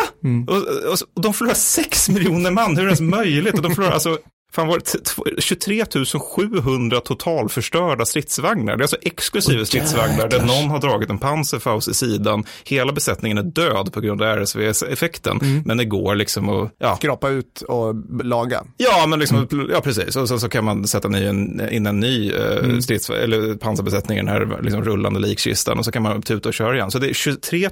[0.49, 2.77] och, och, och de förlorar 6 miljoner man.
[2.77, 3.55] Hur är det ens möjligt?
[3.55, 4.19] Och de förlorar alltså
[4.53, 5.85] Fan var det t- t- 23
[6.21, 8.77] 700 totalförstörda stridsvagnar.
[8.77, 12.45] Det är alltså exklusive stridsvagnar där någon har dragit en Panzerfaust i sidan.
[12.65, 15.63] Hela besättningen är död på grund av RSV-effekten.
[15.65, 18.65] Men det går liksom att, ja, Skrapa ut och laga.
[18.77, 20.17] Ja, men liksom, ja, precis.
[20.17, 21.29] Och sen så kan man sätta ny,
[21.71, 25.93] in en ny eh, strids, eller pansarbesättning i den här liksom, rullande likkistan och så
[25.93, 26.91] kan man tuta och köra igen.
[26.91, 27.71] Så det är 23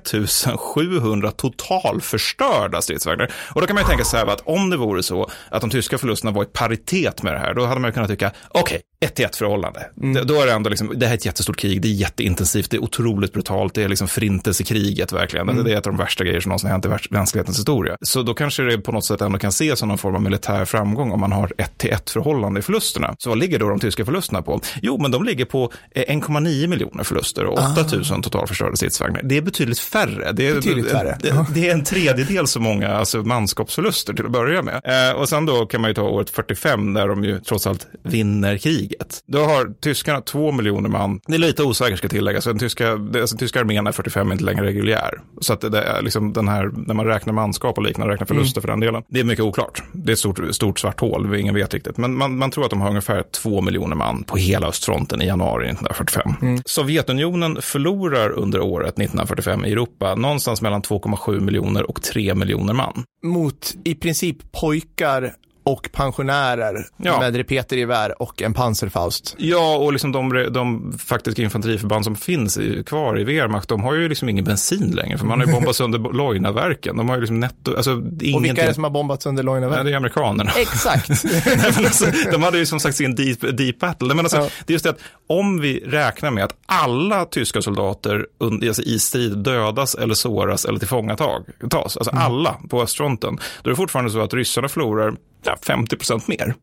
[0.56, 3.32] 700 totalförstörda stridsvagnar.
[3.54, 5.98] Och då kan man ju tänka va, att om det vore så att de tyska
[5.98, 6.73] förlusterna var i paritet
[7.22, 9.86] med det här, då hade man ju kunnat tycka, okej, ett till ett förhållande.
[9.94, 12.70] Det, då är det ändå liksom, det här är ett jättestort krig, det är jätteintensivt,
[12.70, 15.64] det är otroligt brutalt, det är liksom förintelsekriget verkligen.
[15.64, 17.96] Det är ett av de värsta grejer som någonsin hänt i mänsklighetens historia.
[18.00, 20.64] Så då kanske det på något sätt ändå kan ses som någon form av militär
[20.64, 23.14] framgång om man har ett till ett förhållande i förlusterna.
[23.18, 24.60] Så vad ligger då de tyska förlusterna på?
[24.82, 27.74] Jo, men de ligger på eh, 1,9 miljoner förluster och 8
[28.10, 29.20] 000 totalförstörda stridsvagnar.
[29.22, 30.32] Det är betydligt färre.
[30.32, 31.18] Det är, Betydligt färre.
[31.20, 34.80] Det, det är en tredjedel så många alltså, manskapsförluster till att börja med.
[34.84, 37.86] Eh, och sen då kan man ju ta året 45 där de ju trots allt
[38.02, 38.93] vinner kriget.
[39.26, 41.20] Då har tyskarna två miljoner man.
[41.26, 42.44] Det är lite osäkert ska tilläggas.
[42.44, 45.20] Den tyska, alltså, tyska armén är 45 inte längre reguljär.
[45.40, 48.60] Så att det, är liksom den här, när man räknar manskap och liknande, räknar förluster
[48.60, 49.02] för den delen.
[49.08, 49.82] Det är mycket oklart.
[49.92, 51.96] Det är ett stort, stort svart hål, ingen vet riktigt.
[51.96, 55.26] Men man, man tror att de har ungefär två miljoner man på hela östfronten i
[55.26, 56.58] januari 1945.
[56.64, 63.04] Sovjetunionen förlorar under året 1945 i Europa någonstans mellan 2,7 miljoner och 3 miljoner man.
[63.22, 65.32] Mot i princip pojkar
[65.64, 67.20] och pensionärer Ja.
[67.20, 69.34] med repetergevär och en Panzerfaust.
[69.38, 73.94] Ja, och liksom de, de faktiska infanteriförband som finns i, kvar i Wehrmacht, de har
[73.94, 76.96] ju liksom ingen bensin längre, för man har ju bombat sönder Lojnaverken.
[76.96, 78.42] De har ju liksom netto, alltså Och ingenting.
[78.42, 79.86] vilka är det som har bombat sönder Nej, Lojnaverken?
[79.86, 80.50] det är amerikanerna.
[80.56, 81.08] Exakt.
[81.46, 84.08] Nej, alltså, de hade ju som sagt sin deep, deep battle.
[84.14, 84.48] Men alltså, Ja.
[84.66, 88.98] Det är just det att om vi räknar med att alla tyska soldater alltså i
[88.98, 94.20] strid dödas eller såras eller tillfångatas, alltså alla på östfronten, då är det fortfarande så
[94.20, 95.14] att ryssarna förlorar
[95.46, 96.54] ja, 50 procent mer.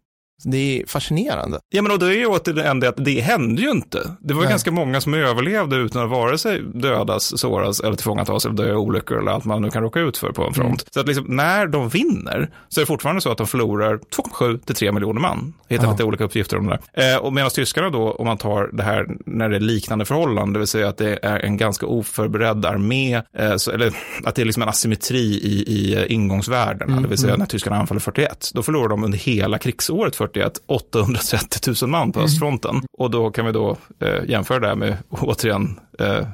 [0.43, 1.59] Det är fascinerande.
[1.69, 4.15] Ja, men och då är ju återigen det att det hände ju inte.
[4.19, 4.49] Det var Nej.
[4.49, 8.75] ganska många som överlevde utan att vare sig dödas, såras eller tillfångatas eller dö i
[8.75, 10.85] olyckor eller allt man nu kan råka ut för på en front.
[10.93, 14.57] Så att liksom, när de vinner så är det fortfarande så att de förlorar 2,7
[14.65, 15.53] till 3 miljoner man.
[15.67, 15.91] Jag hittar Ja.
[15.91, 17.13] lite olika uppgifter om det där.
[17.15, 20.53] Eh, och medan tyskarna då, om man tar det här när det är liknande förhållanden,
[20.53, 24.41] det vill säga att det är en ganska oförberedd armé, eh, så, eller att det
[24.41, 28.63] är liksom en asymmetri i, i ingångsvärdena, det vill säga när tyskarna anfaller 41, då
[28.63, 30.30] förlorar de under hela krigsåret 41
[30.67, 32.81] 830 000 man på östfronten.
[32.97, 36.27] Och då kan vi då eh, jämföra det här med, återigen, eh,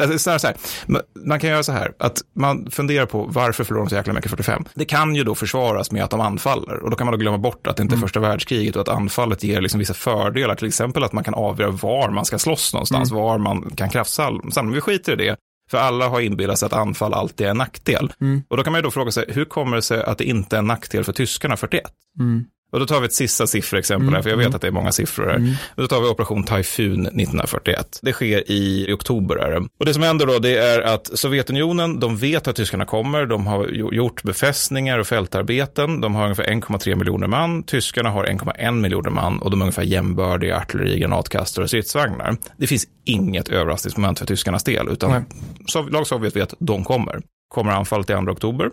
[0.00, 0.56] alltså, så här.
[1.26, 4.30] Man- kan göra så här, att man funderar på varför förlorar de så jäkla mycket
[4.30, 4.64] 45?
[4.74, 7.38] Det kan ju då försvaras med att de anfaller och då kan man då glömma
[7.38, 10.68] bort att det inte är första världskriget och att anfallet ger liksom vissa fördelar, till
[10.68, 14.42] exempel att man kan avgöra var man ska slåss någonstans, var man kan kraftsamla.
[14.56, 15.36] Men vi skiter i det.
[15.70, 18.12] För alla har inbillat sig att anfall alltid är en nackdel.
[18.48, 20.56] Och då kan man ju då fråga sig, hur kommer det sig att det inte
[20.56, 21.82] är en nackdel för tyskarna 41?
[22.72, 24.92] Och då tar vi ett sista sifferexempel här, för jag vet att det är många
[24.92, 25.56] siffror här.
[25.76, 27.98] Då tar vi operation Typhoon 1941.
[28.02, 29.36] Det sker i, i oktober.
[29.36, 29.66] Är det.
[29.80, 33.46] Och det som händer då, det är att Sovjetunionen, de vet att tyskarna kommer, de
[33.46, 38.72] har jo- gjort befästningar och fältarbeten, de har ungefär 1,3 miljoner man, tyskarna har 1,1
[38.80, 42.36] miljoner man och de är ungefär jämbördiga artilleri, granatkastare och stridsvagnar.
[42.56, 45.10] Det finns inget överraskningsmoment för tyskarnas del, utan.
[45.66, 47.22] Sov- lag Sovjet vet att de kommer.
[47.48, 48.70] Kommer anfallet i 2 oktober,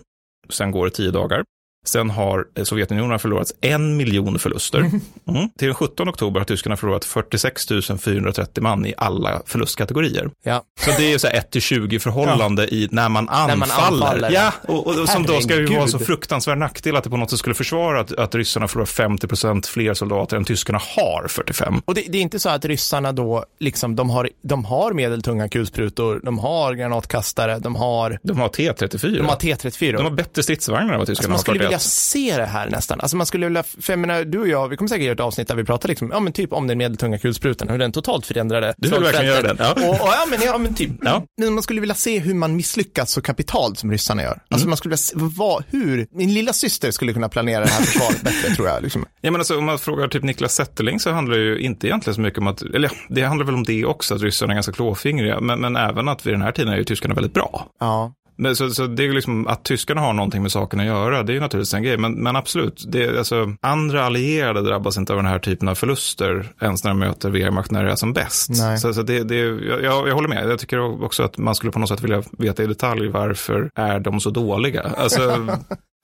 [0.50, 1.44] sen går det tio dagar.
[1.86, 4.80] Sen har eh, Sovjetunionen förlorat en miljon förluster.
[4.80, 5.50] Mm.
[5.58, 7.68] Till den 17 oktober har tyskarna förlorat 46
[8.00, 10.30] 430 man i alla förlustkategorier.
[10.44, 10.64] Ja.
[10.80, 13.56] Så det är så 1 till 20 förhållande i när man anfaller.
[13.56, 14.32] man anfaller.
[14.32, 17.18] Ja, och, och, och som då ska ju vara så fruktansvärd nackdel att det på
[17.18, 21.28] något sätt skulle försvara att, att ryssarna förlorar 50 procent fler soldater än tyskarna har
[21.28, 21.82] 45.
[21.86, 25.50] Och det, det är inte så att ryssarna då, liksom, de har, de har medeltunga
[25.50, 29.18] kulsprutor, de har granatkastare, de har, De har T34.
[29.18, 29.98] de har T34.
[29.98, 32.32] De har bättre stridsvagnar än vad Alltså tyskarna man har skulle 41.
[32.32, 33.00] vilja se det här nästan.
[33.02, 35.20] Alltså man skulle vilja, för jag menar, du och jag, vi kommer säkert göra ett
[35.20, 38.26] avsnitt där vi pratar liksom, ja men typ om den medeltunga kulsprutan, hur den totalt
[38.26, 39.72] förändrade Du vill verkligen göra den, ja.
[39.72, 40.92] Och, och, ja, men, ja men typ.
[41.02, 41.24] Ja.
[41.42, 44.30] Men man skulle vilja se hur man misslyckas så kapitalt som ryssarna gör.
[44.32, 44.70] Alltså Mm.
[44.70, 48.22] man skulle vilja se, vad, hur, min lilla syster skulle kunna planera det här försvaret
[48.24, 48.84] bättre tror jag.
[48.84, 49.06] Liksom.
[49.22, 52.16] Ja, men alltså, om man frågar typ Niklas Zetterling så handlar det ju inte egentligen
[52.16, 54.56] så mycket om att, eller ja, det handlar väl om det också, att ryssarna är
[54.56, 57.68] ganska klåfingriga, men, men även att vid den här tiden är ju tyskarna väldigt bra.
[57.80, 58.14] Ja.
[58.42, 61.32] Men så, så det är liksom att tyskarna har någonting med saken att göra, det
[61.32, 61.98] är ju naturligtvis en grej.
[61.98, 66.52] Men, men absolut, det, alltså, andra allierade drabbas inte av den här typen av förluster
[66.62, 68.50] ens när de möter Wehrmacht när det är som bäst.
[68.50, 68.78] Nej.
[68.78, 71.72] Så, så det, det, jag, jag jag håller med, jag tycker också att man skulle
[71.72, 74.82] på något sätt vilja veta i detalj varför är de så dåliga.
[74.82, 75.20] Alltså,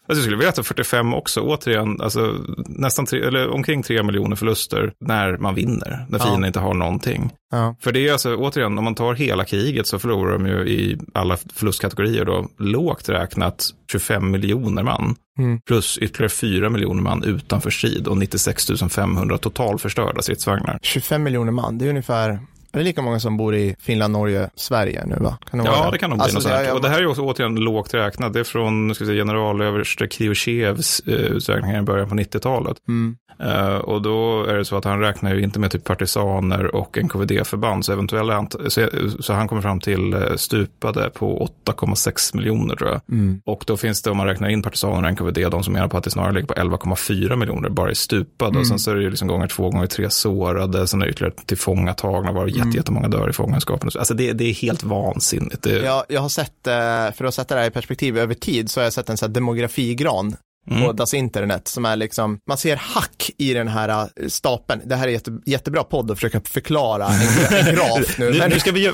[0.09, 4.35] Alltså jag skulle vilja veta 45 också, återigen, alltså nästan tre, eller omkring 3 miljoner
[4.35, 6.25] förluster när man vinner, när Ja.
[6.25, 7.31] fienden inte har någonting.
[7.51, 7.75] Ja.
[7.81, 10.97] För det är alltså, återigen, om man tar hela kriget så förlorar de ju i
[11.13, 15.15] alla förlustkategorier då, lågt räknat 25 miljoner man.
[15.39, 15.59] Mm.
[15.61, 20.79] Plus ytterligare 4 miljoner man utanför strid och 96 500 totalförstörda stridsvagnar.
[20.81, 22.39] 25 miljoner man, det är ungefär,
[22.71, 25.37] är det lika många som bor i Finland, Norge, Sverige nu va?
[25.51, 26.65] Kan vara Ja, det kan nog bli Alltså, något sånt.
[26.67, 28.33] jag- Och det här är också återigen lågt räknat.
[28.33, 32.77] Det är från ska säga, generalöverste Kriochevs eh, uträkningar i början på 90-talet.
[32.87, 33.15] Mm.
[33.39, 36.97] Eh, och då är det så att han räknar ju inte med typ partisaner och
[37.03, 38.87] NKVD-förband, så eventuella ant- så,
[39.23, 43.01] så han kommer fram till eh, stupade på 8,6 miljoner tror jag.
[43.11, 43.41] Mm.
[43.45, 45.97] Och då finns det, om man räknar in partisaner och NKVD, de som menar på
[45.97, 48.49] att det snarare ligger på 11,4 miljoner bara i stupade.
[48.49, 48.61] Mm.
[48.61, 51.11] Och sen så är det ju liksom gånger två, gånger tre sårade, sen är det
[51.11, 52.75] ytterligare tillfångatagna, var jätte, Mm.
[52.75, 53.89] jättemånga dör i fångenskapen.
[53.99, 55.61] Alltså det, det är helt vansinnigt.
[55.61, 58.71] Det, Jag, jag har sett, eh, för att sätta det här i perspektiv över tid,
[58.71, 60.35] så har jag sett en sån här demografigran
[60.71, 60.83] Mm.
[60.83, 64.81] på Das Internet som är liksom, man ser hack i den här eh, stapeln.
[64.85, 68.33] Det här är jätte, jättebra podd att försöka förklara en, en graf nu.
[68.33, 68.85] Men, nu ska vi,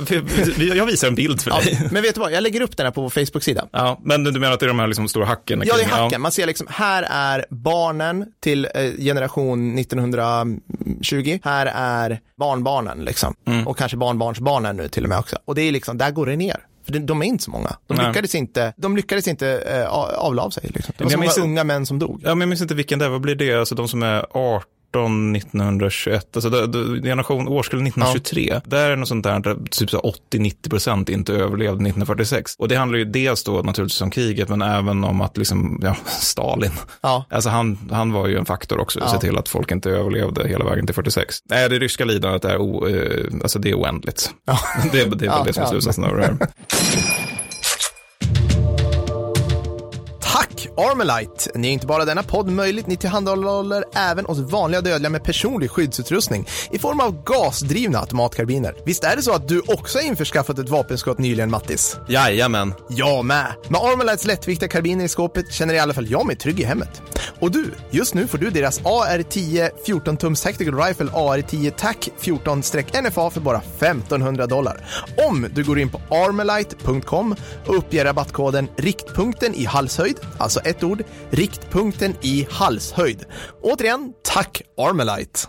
[0.75, 1.89] jag visar en bild för ja, dig.
[1.91, 3.67] men vet du vad, jag lägger upp den här på vår Facebook-sida.
[3.71, 5.63] Ja, men du menar att det är de här liksom stora hacken?
[5.65, 6.21] Ja, det är hacken.
[6.21, 11.39] Man ser liksom, här är barnen till eh, generation 1920.
[11.43, 13.35] Här är barnbarnen liksom.
[13.47, 13.67] Mm.
[13.67, 15.37] Och kanske barnbarnsbarnen nu till och med också.
[15.45, 16.57] Och det är liksom, där går det ner.
[16.85, 17.75] För de är inte så många.
[17.87, 18.07] De Nej.
[18.07, 19.87] lyckades inte, de lyckades inte eh,
[20.19, 20.71] avla av sig.
[20.73, 20.93] Liksom.
[20.97, 22.21] Det var så många unga män som dog.
[22.23, 23.09] Ja, men jag minns inte vilken det är.
[23.09, 23.53] Vad blir det?
[23.53, 24.63] Alltså de som är 18,
[24.99, 26.49] 1921, alltså
[27.03, 28.59] generation årskull 1923.
[28.65, 32.55] Där är något sånt där, typ så 80-90 procent inte överlevde 1946.
[32.59, 35.95] Och det handlar ju dels då naturligtvis om kriget, men även om att liksom, ja,
[36.05, 36.71] Stalin.
[37.01, 37.25] Ja.
[37.29, 39.13] Alltså han, han var ju en faktor också, att Ja.
[39.13, 41.35] se till att folk inte överlevde hela vägen till 46.
[41.49, 44.29] Nej, det ryska lidandet är, o, eh, alltså det är oändligt.
[44.45, 44.59] Ja.
[44.91, 45.71] Det, är- det är väl Ja, det som är ja.
[45.71, 46.37] slutsatsen av det här.
[50.77, 51.51] Armalite!
[51.55, 55.71] Ni är inte bara denna podd möjligt, ni tillhandahåller även oss vanliga dödliga med personlig
[55.71, 58.75] skyddsutrustning i form av gasdrivna automatkarbiner.
[58.85, 61.97] Visst är det så att du också har införskaffat ett vapenskott nyligen, Mattis?
[62.07, 62.73] Jajamän.
[62.89, 63.53] Jag med!
[63.69, 67.01] Med Armalites lättviktiga karbiner i skåpet känner i alla fall jag mig trygg i hemmet.
[67.39, 73.41] Och du, just nu får du deras AR-10 14-tums Tactical Rifle AR-10 TAC 14-NFA för
[73.41, 74.85] bara 1500 dollar.
[75.27, 81.03] Om du går in på armalite.com och uppger rabattkoden riktpunkten i halshöjd, alltså ett ord,
[81.29, 83.25] riktpunkten i halshöjd.
[83.61, 85.39] Återigen, tack Armalite!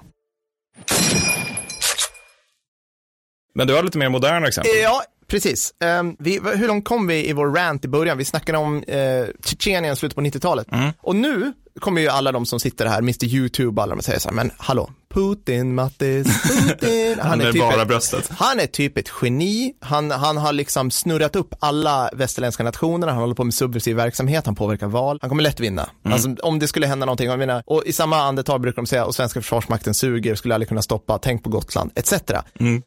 [3.55, 4.73] Men du har lite mer moderna exempel.
[4.83, 5.75] Ja, precis.
[5.81, 8.19] Ehm, vi, hur långt kom vi i vår rant i början?
[8.19, 10.67] Vi snackade om uh, Tjetjenien slutet på 90-talet.
[11.01, 14.29] Och nu kommer ju alla de som sitter här, Mr YouTube, alla de säger så
[14.29, 17.19] här, men hallå, Putin, Mattis, Putin.
[17.21, 18.31] Han är typ bara ett, bröstet.
[18.31, 19.73] Han är typ ett geni.
[19.81, 23.13] Han, han har liksom snurrat upp alla västerländska nationerna.
[23.13, 24.47] Han håller på med subversiv verksamhet.
[24.47, 25.19] Han påverkar val.
[25.21, 25.89] Han kommer lätt vinna.
[26.05, 27.29] Alltså, om det skulle hända någonting.
[27.29, 30.69] Jag menar, och i samma andetag brukar de säga, och svenska försvarsmakten suger, skulle aldrig
[30.69, 32.13] kunna stoppa, tänk på Gotland, etc.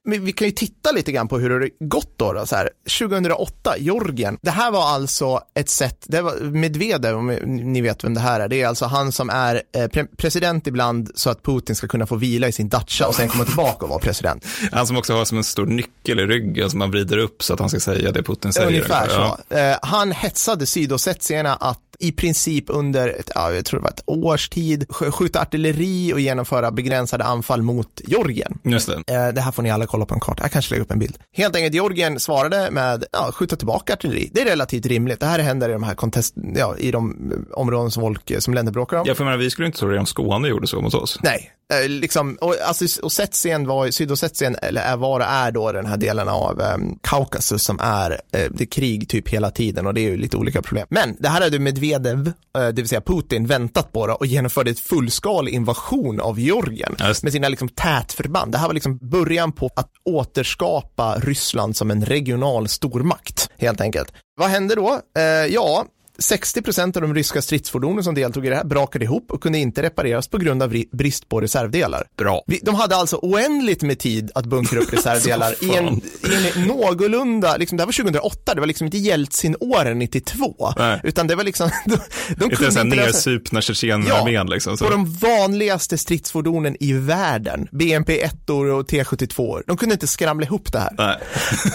[0.03, 2.33] Men vi kan ju titta lite grann på hur det har gått då.
[2.33, 2.69] då så här.
[2.99, 4.37] 2008, Georgien.
[4.41, 8.39] Det här var alltså ett sätt, det var Medvedev, om ni vet vem det här
[8.39, 8.47] är.
[8.47, 12.05] Det är alltså han som är eh, pre- president ibland så att Putin ska kunna
[12.07, 14.45] få vila i sin dacha och sen komma tillbaka och vara president.
[14.71, 17.53] Han som också har som en stor nyckel i ryggen som man vrider upp så
[17.53, 18.67] att han ska säga det Putin säger.
[18.67, 19.37] Ungefär Ja.
[19.49, 19.55] så.
[19.55, 24.03] Eh, han hetsade sydosetierna att i princip under, ett, ja, jag tror det var ett
[24.05, 28.59] års tid, sk- skjuta artilleri och genomföra begränsade anfall mot Georgien.
[28.63, 29.13] Just det.
[29.15, 30.43] Eh, Det här får ni alla kolla på en karta.
[30.43, 31.17] Jag kanske lägger upp en bild.
[31.33, 34.29] Helt enkelt, Georgien svarade med ja, skjuta tillbaka artilleri.
[34.33, 35.19] Det är relativt rimligt.
[35.19, 38.53] Det här händer i de här kontest, ja, i de eh, områden som folk, som
[38.53, 39.03] länder bråkar om.
[39.07, 41.19] Ja, för menar, vi skulle inte tro det om Skåne gjorde så mot oss.
[41.23, 41.51] Nej,
[41.87, 46.29] liksom, och, alltså, Ossetien var, Sydossetien, eller är vad det är då, den här delen
[46.29, 50.09] av um, Kaukasus som är, eh, det är krig typ hela tiden och det är
[50.09, 50.87] ju lite olika problem.
[50.89, 54.71] Men det här hade Medvedev, eh, det vill säga Putin, väntat på då och genomförde
[54.71, 58.51] ett fullskalig invasion av Georgien just med sina liksom tätförband.
[58.51, 64.13] Det här var liksom början på att återskapa Ryssland som en regional stormakt, helt enkelt.
[64.39, 65.01] Vad hände då?
[65.17, 65.85] Eh, ja,
[66.19, 69.57] 60 procent av de ryska stridsfordonen som deltog i det här brakade ihop och kunde
[69.57, 72.07] inte repareras på grund av ri- brist på reservdelar.
[72.17, 72.43] Bra.
[72.47, 76.67] Vi, de hade alltså oändligt med tid att bunkra upp reservdelar i, en, i en
[76.67, 80.99] någorlunda, liksom, det här var 2008, det var liksom inte Jeltsin-åren 92, Nej.
[81.03, 81.97] utan det var liksom, de,
[82.37, 84.77] de kunde inte nedsupna Tjetjenarmén liksom.
[84.77, 84.85] Så.
[84.85, 88.55] på de vanligaste stridsfordonen i världen, BMP 1 och
[88.89, 90.93] T72, de kunde inte skramla ihop det här.
[90.97, 91.17] Nej,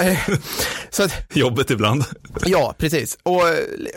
[0.13, 0.19] Eh,
[0.91, 2.05] Så att, jobbet ibland.
[2.47, 3.19] Ja, precis.
[3.23, 3.43] Och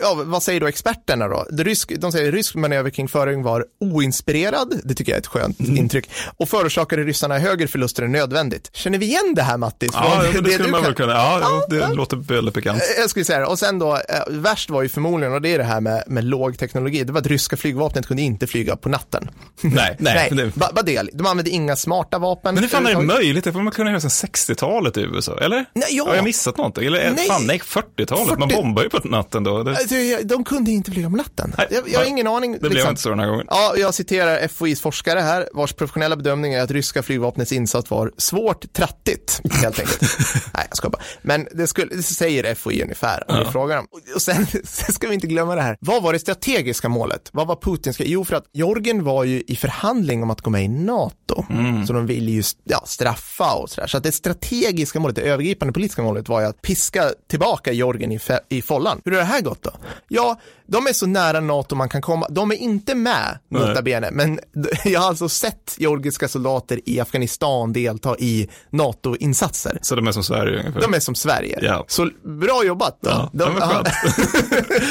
[0.00, 1.46] ja, vad säger då experterna då?
[1.50, 5.76] Det rysk, de säger rysk manöverkrigföring var oinspirerad, det tycker jag är ett skönt Mm.
[5.76, 8.70] intryck, och förorsakade ryssarna högre förluster än nödvändigt.
[8.72, 9.90] Känner vi igen det här Mattis?
[9.94, 11.12] Ja, men det skulle man väl kunna.
[11.12, 11.88] Ja, Ja, det ja.
[11.88, 12.82] låter väldigt bekant.
[12.98, 13.46] Jag skulle säga det.
[13.46, 16.24] Och sen då, eh, värst var ju förmodligen, och det är det här med, med
[16.24, 19.30] låg teknologi, det var att ryska flygvapnet kunde inte flyga på natten.
[19.60, 20.14] Nej, nej.
[20.14, 21.02] Nej, det- ba- bara det.
[21.12, 22.54] De använde inga smarta vapen.
[22.54, 23.44] Men hur fan är det möjligt?
[23.44, 25.64] Det får man kunna göra sedan 60-talet i USA, eller?
[25.74, 26.04] Nej, ja.
[26.08, 26.86] Har jag missat någonting?
[26.86, 27.26] Eller Nej.
[27.28, 28.38] fan, nej, 40-talet.
[28.38, 29.62] Man 40 bombar ju på natten då.
[29.62, 29.94] Det, Alltså,
[30.26, 31.54] De kunde inte flyga på natten.
[31.58, 32.52] Nej, jag, jag har ingen aning.
[32.52, 32.90] det blev liksom.
[32.90, 33.46] inte så den här gången.
[33.50, 38.12] Ja, jag citerar FOIs forskare här, vars professionella bedömning är att ryska flygvapnets insats var
[38.16, 40.00] svårt trattigt, helt enkelt.
[40.54, 41.02] Nej, jag ska bara.
[41.22, 43.86] Men det, skulle, det säger FOI ungefär, om vi frågar dem.
[44.14, 45.76] Och- sen, sen ska vi inte glömma det här.
[45.80, 47.30] Vad var det strategiska målet?
[47.32, 50.64] Vad var Putins Jo, för att Georgien var ju i förhandling om att gå med
[50.64, 51.44] i NATO.
[51.86, 53.86] Så de ville ju ja, straffa och sådär.
[53.86, 58.12] Så att det strategiska målet, det övergripande politiska målet var ju att piska tillbaka Georgien
[58.12, 59.00] i, i follan.
[59.04, 59.70] Hur har det här gått då?
[60.16, 62.26] Ja, de är så nära NATO man kan komma.
[62.30, 64.38] De är inte med, nota bene, men
[64.84, 69.78] jag har alltså sett georgiska soldater i Afghanistan delta i NATO-insatser.
[69.82, 70.80] Så de är som Sverige ungefär.
[70.80, 71.58] De är som Sverige.
[71.62, 71.84] Ja.
[71.88, 72.98] Så bra jobbat.
[73.00, 73.10] Då.
[73.10, 73.88] Ja, de, det var skönt.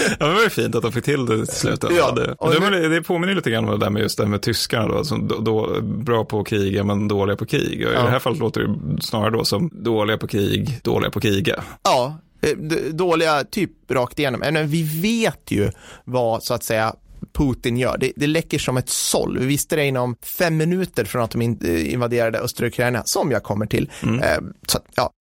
[0.09, 1.85] ja, men det var ju fint att de fick till det till slut.
[1.97, 4.41] Ja, det, det, det påminner lite grann om det där med just det här med
[4.41, 7.85] tyskarna då, som då, då, bra på att kriga men dåliga på krig.
[7.85, 8.03] Och I Ja.
[8.03, 11.63] det här fallet låter det snarare då som dåliga på krig, dåliga på kriga.
[11.83, 12.17] Ja,
[12.91, 14.39] dåliga typ rakt igenom.
[14.39, 15.71] Men vi vet ju
[16.03, 16.95] vad så att säga
[17.34, 17.97] Putin gör.
[17.97, 19.39] Det, det läcker som ett såll.
[19.39, 23.43] Vi visste det inom fem minuter från att de eh, invaderade östra Ukraina, som jag
[23.43, 23.91] kommer till.
[24.03, 25.12] Eh, så, ja.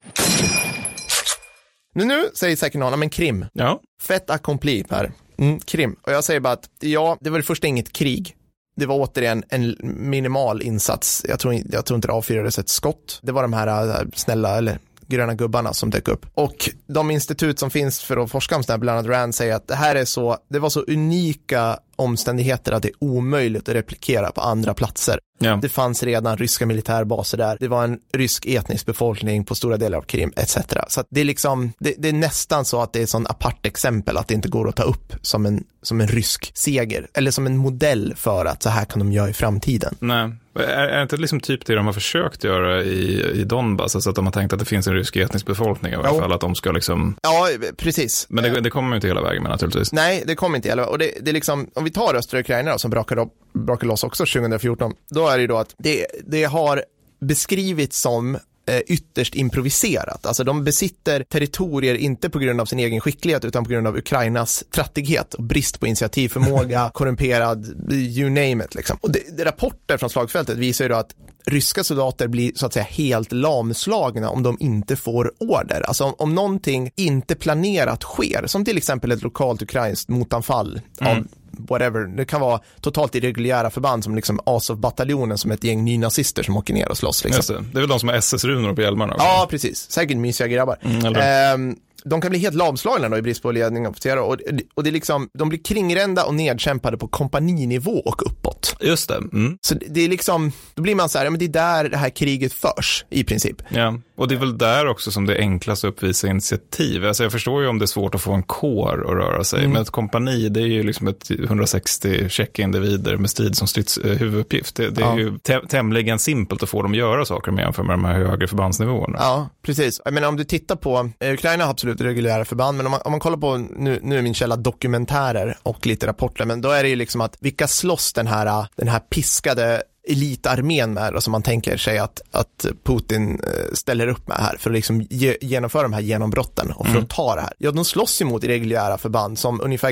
[1.95, 5.13] Nu, nu säger säkert någon, "Ja, men Krim, Ja, Fett accompli Per.
[5.39, 5.97] Mm, Krim.
[6.03, 8.37] Och jag säger bara att ja, det var det första inget krig.
[8.77, 11.27] Det var återigen en minimal insats.
[11.29, 13.21] Jag tror, jag tror inte det avfyrades ett skott.
[13.23, 16.27] Det var de här snälla, eller gröna gubbarna som dök upp.
[16.35, 19.55] Och de institut som finns för att forska om sådana här, bland annat Rand, säger
[19.55, 23.75] att det här är så, det var så unika omständigheter att det är omöjligt att
[23.75, 25.19] replikera på andra platser.
[25.39, 25.59] ja.
[25.63, 27.57] Det fanns redan ryska militärbaser där.
[27.61, 30.59] Det var en rysk etnisk befolkning på stora delar av Krim etc.
[30.89, 34.17] Så det är liksom, det, det är nästan så att det är sån apart exempel
[34.17, 37.09] att det inte går att ta upp som en, som en rysk seger.
[37.15, 39.95] Eller som en modell för att så här kan de göra i framtiden.
[40.01, 40.31] Nej.
[40.55, 43.95] Är, är inte liksom typ det de har försökt göra i, i Donbass?
[43.95, 46.33] Alltså att de har tänkt att det finns en rysk etnisk befolkning i alla fall,
[46.33, 47.17] att de ska liksom...
[47.23, 48.27] Ja, precis.
[48.29, 49.93] Men det, det kommer inte hela vägen med naturligtvis.
[49.93, 50.87] Nej, det kommer inte gälla.
[50.87, 53.87] Och det, det är liksom, om vi tar östra Ukraina då, som brakade, upp, brakade
[53.87, 56.85] loss också 2014, då är det ju då att det, det har
[57.21, 58.41] beskrivits som eh,
[58.87, 60.27] ytterst improviserat.
[60.27, 63.97] Alltså de besitter territorier inte på grund av sin egen skicklighet utan på grund av
[63.97, 68.99] Ukrainas trattighet och brist på initiativförmåga, korrumperad, you name it liksom.
[69.01, 71.15] Och det, det rapporter från slagfältet visar ju då att
[71.47, 75.83] ryska soldater blir så att säga helt lamslagna om de inte får order.
[75.87, 81.27] Alltså om, om någonting inte planerat sker, som till exempel ett lokalt ukrainskt motanfall av
[81.59, 86.57] whatever, det kan vara totalt irreguljära förband som liksom Azov-bataljonen som ett gäng nynazister som
[86.57, 87.25] åker ner och slåss.
[87.25, 87.57] Liksom.
[87.57, 87.63] Det.
[87.73, 89.27] det är väl de som har SS-runor på hjälmarna också?
[89.27, 89.91] Ja, precis.
[89.91, 90.79] Säkert mysiga grabbar.
[91.17, 91.77] Ehm,
[92.11, 94.37] de kan bli helt lamslagna då i brist på ledning och officerare och,
[94.75, 98.77] och det är liksom, de blir kringrända och nedkämpade på kompaninivå och uppåt.
[98.81, 99.17] Just det.
[99.17, 99.59] Mm.
[99.61, 101.97] Så det är liksom, då blir man så här, ja, men det är där det
[101.97, 103.57] här kriget förs i princip.
[103.69, 107.05] Ja, och det är väl där också som det är enklast att uppvisa initiativ.
[107.07, 109.69] Alltså jag förstår ju om det är svårt att få en kår att röra sig,
[109.69, 113.99] men ett kompani det är ju liksom ett 160 checka individer med strid som strids,
[113.99, 114.77] eh, huvuduppgift.
[114.77, 115.19] Det, det är Ja.
[115.19, 118.15] ju tä- tämligen simpelt att få dem att göra saker med jämfört med de här
[118.15, 119.19] högre förbandsnivåerna.
[119.21, 120.01] Ja, precis.
[120.05, 123.01] Jag menar om du tittar på, eh, Ukraina har absolut reguljära förband, men om man,
[123.05, 126.71] om man kollar på, nu, nu är min källa dokumentärer och lite rapporter, men då
[126.71, 131.23] är det ju liksom att vilka slåss den här, den här piskade elitarmén med och
[131.23, 135.01] som man tänker sig att, att Putin eh, ställer upp med här för att liksom
[135.11, 137.05] ge, genomföra de här genombrotten och för Mm.
[137.05, 137.53] att ta det här.
[137.59, 139.91] Ja, de slåss emot reguljära förband som ungefär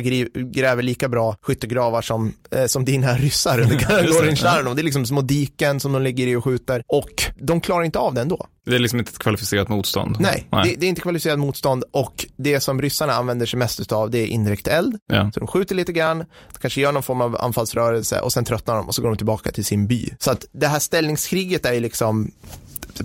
[0.53, 4.37] gräver lika bra skyttegravar som, eh, som dina ryssar under Just det, Gorin ja.
[4.37, 4.75] Sharonov.
[4.75, 7.99] Det är liksom små diken som de ligger i och skjuter och de klarar inte
[7.99, 8.47] av det ändå.
[8.67, 10.17] Det är liksom inte ett kvalificerat motstånd.
[10.21, 14.11] Nej, Det, det är inte kvalificerat motstånd och det som ryssarna använder sig mest av
[14.11, 14.99] det är indirekt eld.
[15.07, 15.31] Ja.
[15.35, 18.77] Så de skjuter lite grann, de kanske gör någon form av anfallsrörelse och sen tröttnar
[18.77, 20.11] de och så går de tillbaka till sin by.
[20.19, 22.31] Så att det här ställningskriget är ju liksom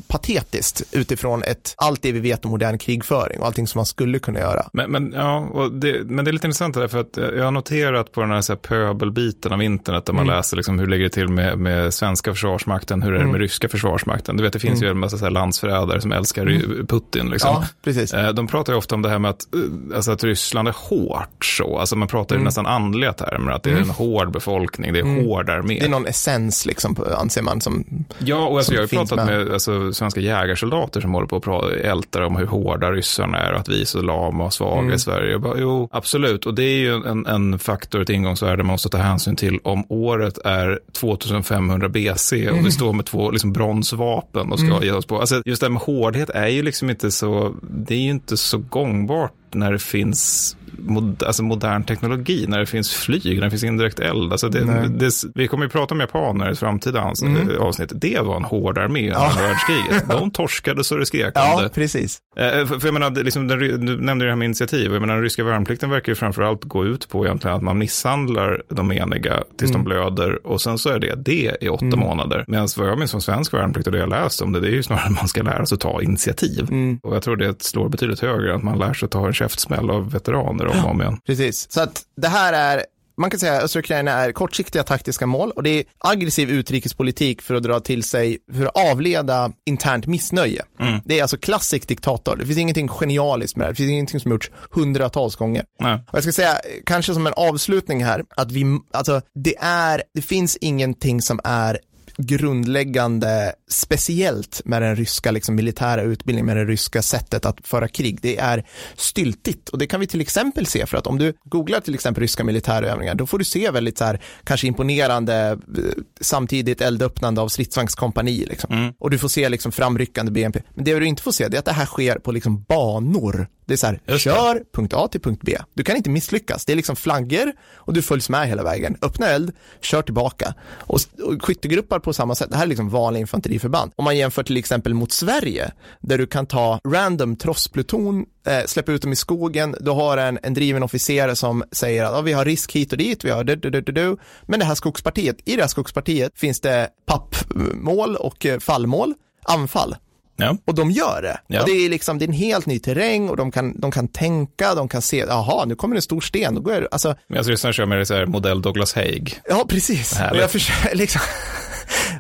[0.08, 4.20] patetiskt utifrån ett, allt det vi vet om modern krigföring och allting som man skulle
[4.20, 4.66] kunna göra.
[4.74, 7.52] Men, men, ja, det, men det är lite intressant det där, för att jag har
[7.52, 10.36] noterat på den här, så här pöbelbiten av internet där man Mm.
[10.38, 13.32] läser liksom hur ligger det till med, med svenska försvarsmakten, hur är det Mm.
[13.32, 14.38] med ryska försvarsmakten.
[14.38, 17.30] Du vet, det finns ju en massa så här landsförrädare som älskar ry- Putin.
[17.30, 17.50] Liksom.
[17.50, 17.62] Mm.
[17.62, 18.14] Ja, precis.
[18.14, 20.76] Eh, De pratar ju ofta om det här med att, eh, alltså att Ryssland är
[20.78, 21.78] hårt så.
[21.80, 22.46] Alltså man pratar ju Mm.
[22.46, 25.80] nästan andliga termer, att det är en hård befolkning, det är hård armé.
[25.80, 27.86] Det är någon essens liksom, anser man som,
[28.20, 29.38] Ja, och alltså, som jag har ju pratat med.
[29.46, 33.54] med, alltså, svenska jägarsoldater som håller på att pra- ältar om hur hårda ryssarna är
[33.54, 34.94] och att vi är så lama och svaga Mm.
[34.94, 35.32] i Sverige.
[35.32, 36.46] Jag bara, jo, absolut.
[36.46, 39.84] Och det är ju en, en faktor, ett ingångsvärde man måste ta hänsyn till om
[39.90, 42.64] året är 2500 BC och Mm.
[42.64, 45.20] vi står med två liksom, bronsvapen och ska ge oss på.
[45.20, 48.38] Alltså, just det här med hårdhet är ju liksom inte så, det är ju inte
[48.38, 53.50] så gångbart när det finns mod, alltså modern teknologi, när det finns flyg, när det
[53.50, 54.32] finns indirekt eld.
[54.32, 57.50] Alltså det, det, vi kommer ju prata om japaner i ett framtida Mm.
[57.60, 57.92] avsnitt.
[57.96, 60.10] Det var en hård armé under andra världskriget.
[60.10, 62.18] De torskade så det skrek ja, precis.
[62.38, 64.92] Eh, För, för jag menar, liksom, den, du nämnde det här med initiativ.
[64.94, 68.62] Jag menar, den ryska värnplikten verkar ju framförallt gå ut på egentligen att man misshandlar
[68.70, 69.84] de meniga tills Mm.
[69.84, 72.46] de blöder och sen så är det det i åtta månader.
[72.48, 74.72] Medan vad jag minns som svensk värnplikt och det jag läst om det, det är
[74.72, 76.68] ju snarare att man ska lära sig att ta initiativ.
[76.70, 77.00] Mm.
[77.04, 79.90] Och jag tror det slår betydligt högre att man lär sig att ta en käftsmäll
[79.90, 81.20] av veteraner om och om igen.
[81.26, 82.84] Precis, så att det här är
[83.18, 87.42] man kan säga att östra Ukraina är kortsiktiga taktiska mål och det är aggressiv utrikespolitik
[87.42, 90.64] för att dra till sig, för att avleda internt missnöje.
[91.06, 92.36] Det är alltså klassisk diktator.
[92.36, 93.72] Det finns ingenting genialiskt med det.
[93.72, 95.66] Det finns ingenting som gjorts hundratals gånger.
[95.80, 95.94] Nej.
[95.94, 100.22] Och jag ska säga, kanske som en avslutning här, att vi, alltså det är, det
[100.22, 101.80] finns ingenting som är
[102.18, 108.20] grundläggande speciellt med den ryska liksom, militära utbildningen, med det ryska sättet att föra krig.
[108.22, 108.66] Det är
[108.96, 112.22] styltigt och det kan vi till exempel se för att om du googlar till exempel
[112.22, 115.36] ryska militärövningar, då får du se väldigt så här, kanske imponerande
[115.78, 115.84] eh,
[116.22, 118.94] samtidigt eldöppnande av stridsvagnskompani liksom.
[119.00, 120.62] Och du får se liksom framryckande BNP.
[120.76, 123.48] Men det du inte får se, det är att det här sker på liksom banor.
[123.66, 124.32] Det är så här, Just det.
[124.32, 125.58] kör punkt A till punkt B.
[125.74, 126.66] Du kan inte misslyckas.
[126.66, 128.98] Det är liksom flaggor och du följs med hela vägen.
[129.02, 129.52] Öppna eld,
[129.82, 130.54] kör tillbaka.
[130.80, 132.50] Och, och skyttegrupper på samma sätt.
[132.50, 133.92] Det här är liksom vanliga infanteriförband.
[133.96, 138.92] Om man jämför till exempel mot Sverige, där du kan ta random trosspluton, eh, släppa
[138.92, 142.46] ut dem i skogen, du har en, en driven officer som säger att vi har
[142.46, 144.18] risk hit och dit, vi har du, du, du, du, du.
[144.46, 149.96] Men det här skogspartiet, i det här skogspartiet finns det pappmål och eh, fallmål, anfall.
[150.38, 150.58] Ja.
[150.66, 151.40] Och de gör det.
[151.48, 151.64] Ja.
[151.66, 154.76] Det är liksom, det är en helt ny terräng och de kan, de kan tänka,
[154.76, 157.52] de kan se, jaha, nu kommer en stor sten, då går jag, alltså, Men jag
[157.52, 159.40] ryssarna kör med det så här modell Douglas Haig.
[159.50, 160.20] ja precis.
[160.32, 161.22] Och jag försöker, liksom,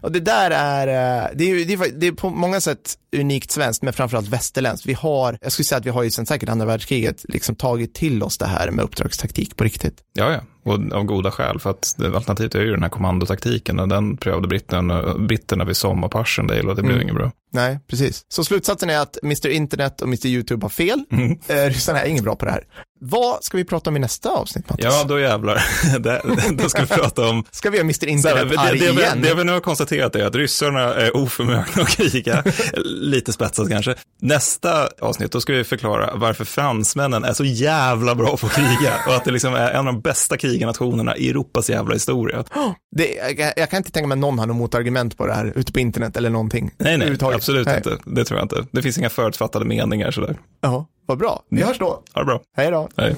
[0.01, 3.51] och det där är, eh, det är, det, är, det är på många sätt unikt
[3.51, 4.85] svenskt, men framförallt västerländskt.
[4.87, 7.93] Vi har, jag skulle säga att vi har ju sen säkert andra världskriget liksom tagit
[7.93, 9.97] till oss det här med uppdragstaktik på riktigt.
[10.13, 13.87] Ja, ja, och av goda skäl, för att alternativet är ju den här kommandotaktiken och
[13.87, 15.75] den prövade britterna, britterna vid
[16.11, 17.03] Passchendaele och det blev Mm.
[17.03, 17.31] inget bra.
[17.53, 18.25] Nej, precis.
[18.29, 19.47] Så slutsatsen är att Mr.
[19.47, 20.27] Internet och Mr.
[20.27, 21.03] YouTube har fel.
[21.11, 21.39] Mm.
[21.47, 22.63] Eh, ryssarna är inget bra på det här.
[22.99, 24.85] Vad ska vi prata om i nästa avsnitt, Mattis?
[24.85, 25.63] Ja, då jävlar.
[25.99, 26.21] Det-
[26.51, 27.43] då ska vi prata om...
[27.51, 27.93] Ska vi göra Mr.
[27.93, 29.21] Så här, Internet det, arg det, igen?
[29.21, 32.43] det vi nu har konstaterat är att ryssarna är oförmögna att kriga.
[32.85, 33.95] Lite spetsat kanske.
[34.21, 38.93] Nästa avsnitt, då ska vi förklara varför fransmännen är så jävla bra på att kriga
[39.07, 42.43] och att det liksom är en av de bästa krigarnationerna i Europas jävla historia.
[42.95, 45.71] Det, jag, jag kan inte tänka mig någon har något motargument på det här ute
[45.71, 46.71] på internet eller någonting.
[46.77, 47.07] Nej, nej.
[47.47, 47.77] Absolut Nej.
[47.77, 47.97] inte.
[48.05, 48.65] Det tror jag inte.
[48.71, 50.37] Det finns inga förutfattade meningar sådär.
[50.61, 51.43] Ja, vad bra.
[51.49, 52.03] Vi hörs då.
[52.13, 52.41] Ha det bra.
[52.57, 52.89] Hej då.
[52.97, 53.15] Hej.